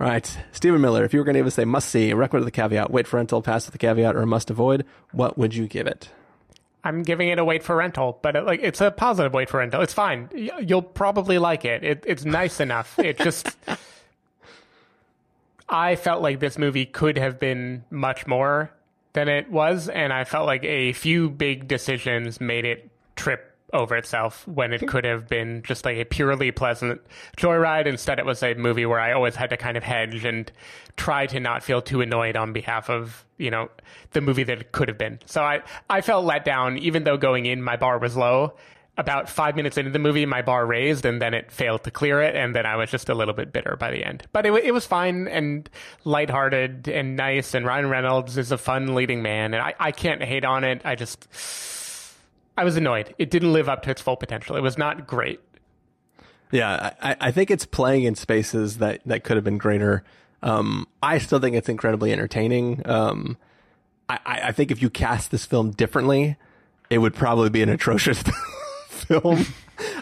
All 0.00 0.06
right, 0.06 0.38
Stephen 0.52 0.80
Miller. 0.80 1.04
If 1.04 1.12
you 1.12 1.18
were 1.18 1.24
going 1.24 1.34
to 1.34 1.40
give 1.40 1.46
us 1.48 1.58
a 1.58 1.66
must 1.66 1.88
see, 1.88 2.12
recommend 2.12 2.44
with 2.44 2.54
the 2.54 2.60
caveat, 2.60 2.90
wait 2.90 3.08
for 3.08 3.16
rental, 3.16 3.42
pass 3.42 3.66
with 3.66 3.72
the 3.72 3.78
caveat, 3.78 4.14
or 4.14 4.24
must 4.26 4.48
avoid, 4.48 4.84
what 5.10 5.36
would 5.36 5.54
you 5.54 5.66
give 5.66 5.88
it? 5.88 6.08
I'm 6.84 7.02
giving 7.02 7.28
it 7.28 7.40
a 7.40 7.44
wait 7.44 7.64
for 7.64 7.74
rental, 7.74 8.20
but 8.22 8.36
it, 8.36 8.44
like 8.44 8.60
it's 8.62 8.80
a 8.80 8.92
positive 8.92 9.34
wait 9.34 9.50
for 9.50 9.58
rental. 9.58 9.82
It's 9.82 9.92
fine. 9.92 10.28
You'll 10.32 10.82
probably 10.82 11.38
like 11.38 11.64
it. 11.64 11.82
it 11.82 12.04
it's 12.06 12.24
nice 12.24 12.60
enough. 12.60 12.96
It 12.98 13.18
just 13.18 13.56
I 15.68 15.96
felt 15.96 16.22
like 16.22 16.40
this 16.40 16.58
movie 16.58 16.86
could 16.86 17.18
have 17.18 17.38
been 17.38 17.84
much 17.90 18.26
more 18.26 18.70
than 19.12 19.28
it 19.28 19.50
was, 19.50 19.88
and 19.88 20.12
I 20.12 20.24
felt 20.24 20.46
like 20.46 20.64
a 20.64 20.92
few 20.92 21.28
big 21.28 21.68
decisions 21.68 22.40
made 22.40 22.64
it 22.64 22.90
trip 23.16 23.44
over 23.72 23.96
itself 23.96 24.46
when 24.48 24.72
it 24.72 24.86
could 24.88 25.04
have 25.04 25.28
been 25.28 25.62
just 25.62 25.84
like 25.84 25.98
a 25.98 26.04
purely 26.04 26.50
pleasant 26.50 27.00
joyride. 27.36 27.86
Instead, 27.86 28.18
it 28.18 28.24
was 28.24 28.42
a 28.42 28.54
movie 28.54 28.86
where 28.86 29.00
I 29.00 29.12
always 29.12 29.36
had 29.36 29.50
to 29.50 29.56
kind 29.56 29.76
of 29.76 29.82
hedge 29.82 30.24
and 30.24 30.50
try 30.96 31.26
to 31.26 31.38
not 31.40 31.62
feel 31.62 31.82
too 31.82 32.00
annoyed 32.00 32.36
on 32.36 32.52
behalf 32.52 32.88
of 32.88 33.26
you 33.36 33.50
know 33.50 33.68
the 34.12 34.20
movie 34.20 34.44
that 34.44 34.60
it 34.60 34.72
could 34.72 34.88
have 34.88 34.98
been. 34.98 35.18
So 35.26 35.42
I 35.42 35.62
I 35.90 36.00
felt 36.00 36.24
let 36.24 36.44
down, 36.44 36.78
even 36.78 37.04
though 37.04 37.16
going 37.16 37.46
in 37.46 37.62
my 37.62 37.76
bar 37.76 37.98
was 37.98 38.16
low. 38.16 38.54
About 38.98 39.28
five 39.28 39.54
minutes 39.54 39.78
into 39.78 39.90
the 39.90 39.98
movie, 40.00 40.26
my 40.26 40.42
bar 40.42 40.66
raised, 40.66 41.06
and 41.06 41.22
then 41.22 41.32
it 41.32 41.52
failed 41.52 41.84
to 41.84 41.90
clear 41.90 42.20
it, 42.20 42.34
and 42.34 42.54
then 42.54 42.66
I 42.66 42.74
was 42.74 42.90
just 42.90 43.08
a 43.08 43.14
little 43.14 43.32
bit 43.32 43.52
bitter 43.52 43.76
by 43.78 43.92
the 43.92 44.04
end. 44.04 44.24
But 44.32 44.44
it, 44.44 44.52
it 44.64 44.74
was 44.74 44.84
fine 44.84 45.28
and 45.28 45.70
lighthearted 46.04 46.88
and 46.88 47.16
nice, 47.16 47.54
and 47.54 47.64
Ryan 47.64 47.88
Reynolds 47.88 48.36
is 48.36 48.50
a 48.50 48.58
fun 48.58 48.96
leading 48.96 49.22
man, 49.22 49.54
and 49.54 49.62
I, 49.62 49.74
I 49.78 49.92
can't 49.92 50.22
hate 50.22 50.44
on 50.44 50.64
it. 50.64 50.82
I 50.84 50.96
just, 50.96 51.28
I 52.58 52.64
was 52.64 52.76
annoyed. 52.76 53.14
It 53.18 53.30
didn't 53.30 53.52
live 53.52 53.68
up 53.68 53.82
to 53.84 53.90
its 53.90 54.02
full 54.02 54.16
potential. 54.16 54.56
It 54.56 54.62
was 54.62 54.76
not 54.76 55.06
great. 55.06 55.40
Yeah, 56.50 56.94
I, 57.00 57.16
I 57.20 57.30
think 57.30 57.52
it's 57.52 57.66
playing 57.66 58.02
in 58.02 58.16
spaces 58.16 58.78
that, 58.78 59.00
that 59.06 59.22
could 59.22 59.36
have 59.36 59.44
been 59.44 59.58
greater. 59.58 60.02
Um, 60.42 60.88
I 61.02 61.18
still 61.18 61.38
think 61.38 61.54
it's 61.54 61.68
incredibly 61.68 62.12
entertaining. 62.12 62.82
Um, 62.84 63.36
I, 64.08 64.18
I 64.26 64.52
think 64.52 64.72
if 64.72 64.82
you 64.82 64.90
cast 64.90 65.30
this 65.30 65.44
film 65.46 65.70
differently, 65.70 66.36
it 66.90 66.98
would 66.98 67.14
probably 67.14 67.50
be 67.50 67.62
an 67.62 67.68
atrocious 67.68 68.24
film. 69.08 69.44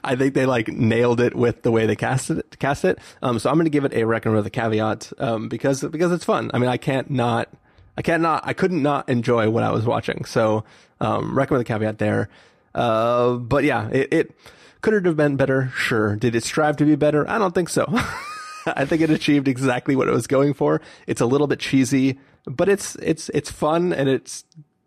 I 0.02 0.16
think 0.16 0.34
they 0.34 0.46
like 0.46 0.68
nailed 0.68 1.20
it 1.20 1.34
with 1.34 1.62
the 1.62 1.70
way 1.70 1.86
they 1.86 1.96
cast 1.96 2.30
it. 2.30 2.58
Cast 2.58 2.84
it. 2.84 2.98
Um, 3.22 3.38
so 3.38 3.50
I'm 3.50 3.56
going 3.56 3.64
to 3.66 3.70
give 3.70 3.84
it 3.84 3.94
a 3.94 4.04
recommend 4.04 4.36
with 4.36 4.46
a 4.46 4.50
caveat 4.50 5.12
um, 5.18 5.48
because 5.48 5.82
because 5.82 6.12
it's 6.12 6.24
fun. 6.24 6.50
I 6.52 6.58
mean, 6.58 6.68
I 6.68 6.76
can't 6.76 7.10
not. 7.10 7.48
I 7.96 8.02
can't 8.02 8.22
not. 8.22 8.42
I 8.46 8.52
couldn't 8.52 8.82
not 8.82 9.08
enjoy 9.08 9.48
what 9.48 9.62
I 9.62 9.70
was 9.70 9.86
watching. 9.86 10.24
So 10.24 10.64
um, 11.00 11.36
recommend 11.36 11.60
the 11.60 11.68
caveat 11.68 11.98
there. 11.98 12.28
Uh, 12.74 13.34
but 13.34 13.64
yeah, 13.64 13.88
it, 13.90 14.12
it 14.12 14.36
could 14.82 14.94
it 14.94 15.06
have 15.06 15.16
been 15.16 15.36
better? 15.36 15.72
Sure. 15.74 16.16
Did 16.16 16.34
it 16.34 16.44
strive 16.44 16.76
to 16.76 16.84
be 16.84 16.96
better? 16.96 17.28
I 17.28 17.38
don't 17.38 17.54
think 17.54 17.68
so. 17.68 17.86
I 18.66 18.84
think 18.84 19.02
it 19.02 19.10
achieved 19.10 19.48
exactly 19.48 19.94
what 19.96 20.08
it 20.08 20.12
was 20.12 20.26
going 20.26 20.52
for. 20.54 20.80
It's 21.06 21.20
a 21.20 21.26
little 21.26 21.46
bit 21.46 21.60
cheesy, 21.60 22.18
but 22.44 22.68
it's 22.68 22.96
it's 22.96 23.28
it's 23.30 23.50
fun 23.50 23.92
and 23.92 24.08
it's 24.08 24.44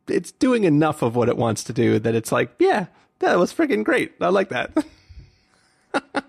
it's 0.08 0.32
doing 0.32 0.64
enough 0.64 1.02
of 1.02 1.16
what 1.16 1.30
it 1.30 1.38
wants 1.38 1.64
to 1.66 1.74
do 1.74 2.00
that 2.00 2.16
it's 2.16 2.32
like, 2.32 2.52
yeah, 2.60 2.88
that 3.20 3.38
was 3.38 3.54
freaking 3.54 3.84
great. 3.84 4.14
I 4.20 4.30
like 4.30 4.50
that. 4.50 4.72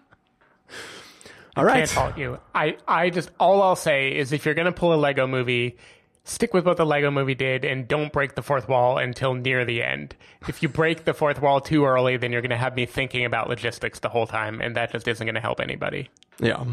All 1.56 1.64
right. 1.64 1.74
I 1.74 1.78
can't 1.78 1.90
fault 1.90 2.18
you. 2.18 2.38
I, 2.54 2.76
I 2.86 3.10
just 3.10 3.30
all 3.38 3.60
I'll 3.62 3.76
say 3.76 4.16
is 4.16 4.32
if 4.32 4.44
you're 4.44 4.54
gonna 4.54 4.72
pull 4.72 4.94
a 4.94 4.96
Lego 4.96 5.26
movie, 5.26 5.76
stick 6.24 6.54
with 6.54 6.64
what 6.64 6.76
the 6.76 6.86
Lego 6.86 7.10
movie 7.10 7.34
did 7.34 7.64
and 7.64 7.88
don't 7.88 8.12
break 8.12 8.34
the 8.34 8.42
fourth 8.42 8.68
wall 8.68 8.98
until 8.98 9.34
near 9.34 9.64
the 9.64 9.82
end. 9.82 10.14
If 10.48 10.62
you 10.62 10.68
break 10.68 11.04
the 11.04 11.14
fourth 11.14 11.42
wall 11.42 11.60
too 11.60 11.84
early, 11.84 12.16
then 12.16 12.32
you're 12.32 12.42
gonna 12.42 12.56
have 12.56 12.76
me 12.76 12.86
thinking 12.86 13.24
about 13.24 13.48
logistics 13.48 13.98
the 13.98 14.08
whole 14.08 14.26
time, 14.26 14.60
and 14.60 14.76
that 14.76 14.92
just 14.92 15.08
isn't 15.08 15.26
gonna 15.26 15.40
help 15.40 15.60
anybody. 15.60 16.08
Yeah. 16.38 16.64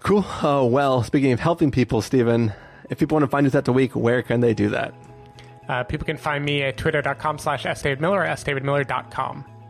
Cool. 0.00 0.24
Oh, 0.42 0.64
well, 0.64 1.02
speaking 1.02 1.32
of 1.32 1.40
helping 1.40 1.70
people, 1.72 2.00
Stephen, 2.02 2.52
if 2.88 2.98
people 2.98 3.16
want 3.16 3.24
to 3.24 3.28
find 3.28 3.44
you 3.44 3.50
throughout 3.50 3.64
the 3.64 3.72
week, 3.72 3.96
where 3.96 4.22
can 4.22 4.40
they 4.40 4.54
do 4.54 4.68
that? 4.70 4.94
Uh, 5.68 5.84
people 5.84 6.06
can 6.06 6.16
find 6.16 6.44
me 6.44 6.62
at 6.62 6.76
twitter.com 6.76 7.38
slash 7.38 7.64
sdavidmiller 7.64 8.24
or 8.24 8.26
sdavidmiller.com. 8.26 9.44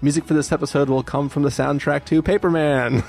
Music 0.00 0.24
for 0.24 0.34
this 0.34 0.52
episode 0.52 0.88
will 0.88 1.02
come 1.02 1.28
from 1.28 1.42
the 1.42 1.48
soundtrack 1.48 2.04
to 2.06 2.22
Paperman. 2.22 3.04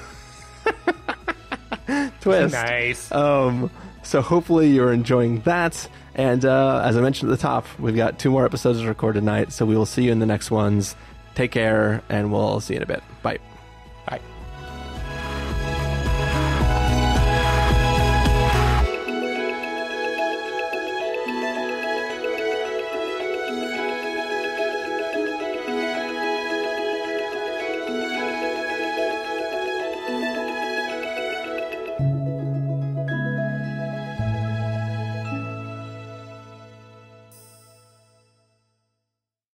Twist. 2.22 2.54
Nice. 2.54 3.12
Um, 3.12 3.70
so 4.04 4.22
hopefully 4.22 4.72
you're 4.72 4.92
enjoying 4.92 5.42
that. 5.42 5.88
And 6.16 6.44
uh, 6.44 6.82
as 6.84 6.98
I 6.98 7.02
mentioned 7.02 7.32
at 7.32 7.38
the 7.38 7.42
top, 7.42 7.66
we've 7.78 7.96
got 7.96 8.18
two 8.18 8.32
more 8.32 8.44
episodes 8.44 8.82
to 8.82 8.88
record 8.88 9.16
tonight. 9.16 9.52
So 9.52 9.66
we 9.66 9.78
will 9.78 9.86
see 9.86 10.04
you 10.04 10.12
in 10.12 10.20
the 10.20 10.26
next 10.26 10.50
ones. 10.50 10.96
Take 11.36 11.52
care, 11.52 12.02
and 12.10 12.32
we'll 12.32 12.60
see 12.60 12.74
you 12.74 12.78
in 12.78 12.84
a 12.84 12.88
bit. 12.88 13.04
Bye. 13.22 13.40
Bye. 14.08 14.20